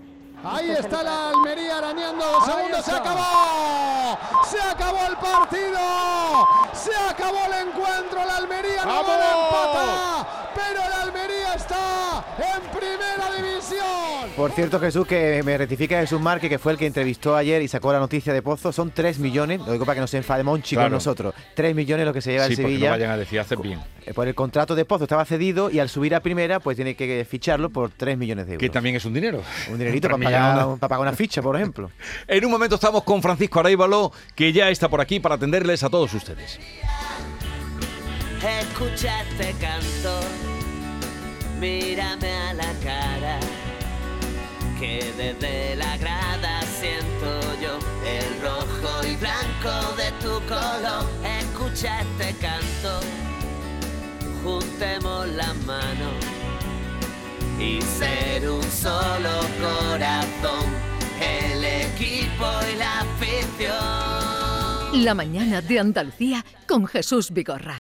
Ahí 0.44 0.70
está 0.70 1.02
la 1.02 1.30
Almería 1.30 1.78
arañando 1.78 2.24
dos 2.24 2.44
segundos. 2.44 2.84
Se 2.84 2.92
acabó. 2.92 4.18
Se 4.44 4.60
acabó 4.60 4.98
el 5.08 5.16
partido. 5.16 5.78
Se 6.72 6.94
acabó 6.94 7.38
el 7.46 7.68
encuentro. 7.68 8.24
La 8.24 8.36
Almería 8.36 8.84
no 8.84 9.02
¡Vamos! 9.02 9.10
va 9.10 9.14
a 9.14 10.18
empatar. 10.20 10.37
Pero 10.54 10.80
la 10.88 11.02
Almería 11.02 11.54
está 11.54 12.24
en 12.38 12.62
primera 12.78 13.32
división. 13.36 13.78
Por 14.36 14.52
cierto, 14.52 14.78
Jesús, 14.78 15.06
que 15.06 15.42
me 15.44 15.58
rectifica 15.58 16.00
Jesús 16.00 16.20
Márquez, 16.20 16.48
que 16.48 16.58
fue 16.58 16.72
el 16.72 16.78
que 16.78 16.86
entrevistó 16.86 17.34
ayer 17.36 17.60
y 17.62 17.68
sacó 17.68 17.92
la 17.92 17.98
noticia 17.98 18.32
de 18.32 18.40
Pozo, 18.40 18.72
son 18.72 18.90
3 18.92 19.18
millones, 19.18 19.60
lo 19.60 19.72
digo 19.72 19.84
para 19.84 19.96
que 19.96 20.00
no 20.00 20.06
se 20.06 20.16
enfade 20.16 20.44
Monchi 20.44 20.76
Claro. 20.76 20.86
con 20.88 20.92
nosotros, 20.94 21.34
3 21.54 21.74
millones 21.74 22.06
lo 22.06 22.12
que 22.12 22.20
se 22.20 22.30
lleva 22.32 22.46
Sí, 22.46 22.52
el 22.52 22.56
porque 22.56 22.62
no 22.62 22.68
Sevilla. 22.78 22.90
vayan 22.90 23.10
a 23.10 23.16
decir, 23.16 23.40
haces 23.40 23.60
bien. 23.60 23.80
Eh, 24.06 24.14
Por 24.14 24.28
el 24.28 24.34
contrato 24.34 24.74
de 24.76 24.84
Pozo 24.84 25.04
estaba 25.04 25.24
cedido 25.24 25.70
y 25.70 25.80
al 25.80 25.88
subir 25.88 26.14
a 26.14 26.20
primera, 26.20 26.60
pues 26.60 26.76
tiene 26.76 26.94
que 26.94 27.26
ficharlo 27.28 27.70
por 27.70 27.90
3 27.90 28.16
millones 28.16 28.46
de 28.46 28.52
euros. 28.54 28.60
Que 28.60 28.70
también 28.70 28.94
es 28.96 29.04
un 29.04 29.12
dinero. 29.14 29.42
Un 29.70 29.78
dinerito 29.78 30.08
para 30.10 30.22
pagar, 30.22 30.54
millones. 30.54 30.78
para 30.80 30.88
pagar 30.88 31.02
una 31.02 31.12
ficha, 31.16 31.42
por 31.42 31.56
ejemplo. 31.56 31.90
En 32.28 32.44
un 32.44 32.50
momento 32.50 32.76
estamos 32.76 33.02
con 33.02 33.20
Francisco 33.20 33.58
Aráibalo, 33.60 34.12
que 34.36 34.52
ya 34.52 34.70
está 34.70 34.88
por 34.88 35.00
aquí 35.00 35.18
para 35.20 35.34
atenderles 35.34 35.82
a 35.82 35.90
todos 35.90 36.14
ustedes. 36.14 36.58
Escucha 38.42 39.22
este 39.22 39.52
canto, 39.54 40.20
mírame 41.58 42.32
a 42.32 42.54
la 42.54 42.72
cara, 42.84 43.40
que 44.78 45.12
desde 45.16 45.74
la 45.74 45.96
grada 45.96 46.62
siento 46.62 47.40
yo 47.60 47.78
el 48.06 48.40
rojo 48.40 49.04
y 49.04 49.16
blanco 49.16 49.96
de 49.96 50.12
tu 50.22 50.40
color. 50.46 51.04
Escucha 51.40 52.00
este 52.02 52.32
canto, 52.38 53.00
juntemos 54.44 55.26
las 55.30 55.56
manos 55.66 56.14
y 57.58 57.82
ser 57.82 58.48
un 58.48 58.62
solo 58.62 59.30
corazón, 59.60 60.64
el 61.20 61.64
equipo 61.64 62.46
y 62.72 62.76
la 62.76 63.00
afición. 63.00 64.08
La 65.04 65.14
mañana 65.14 65.60
de 65.60 65.80
Andalucía 65.80 66.44
con 66.66 66.86
Jesús 66.86 67.32
Vigorra. 67.32 67.76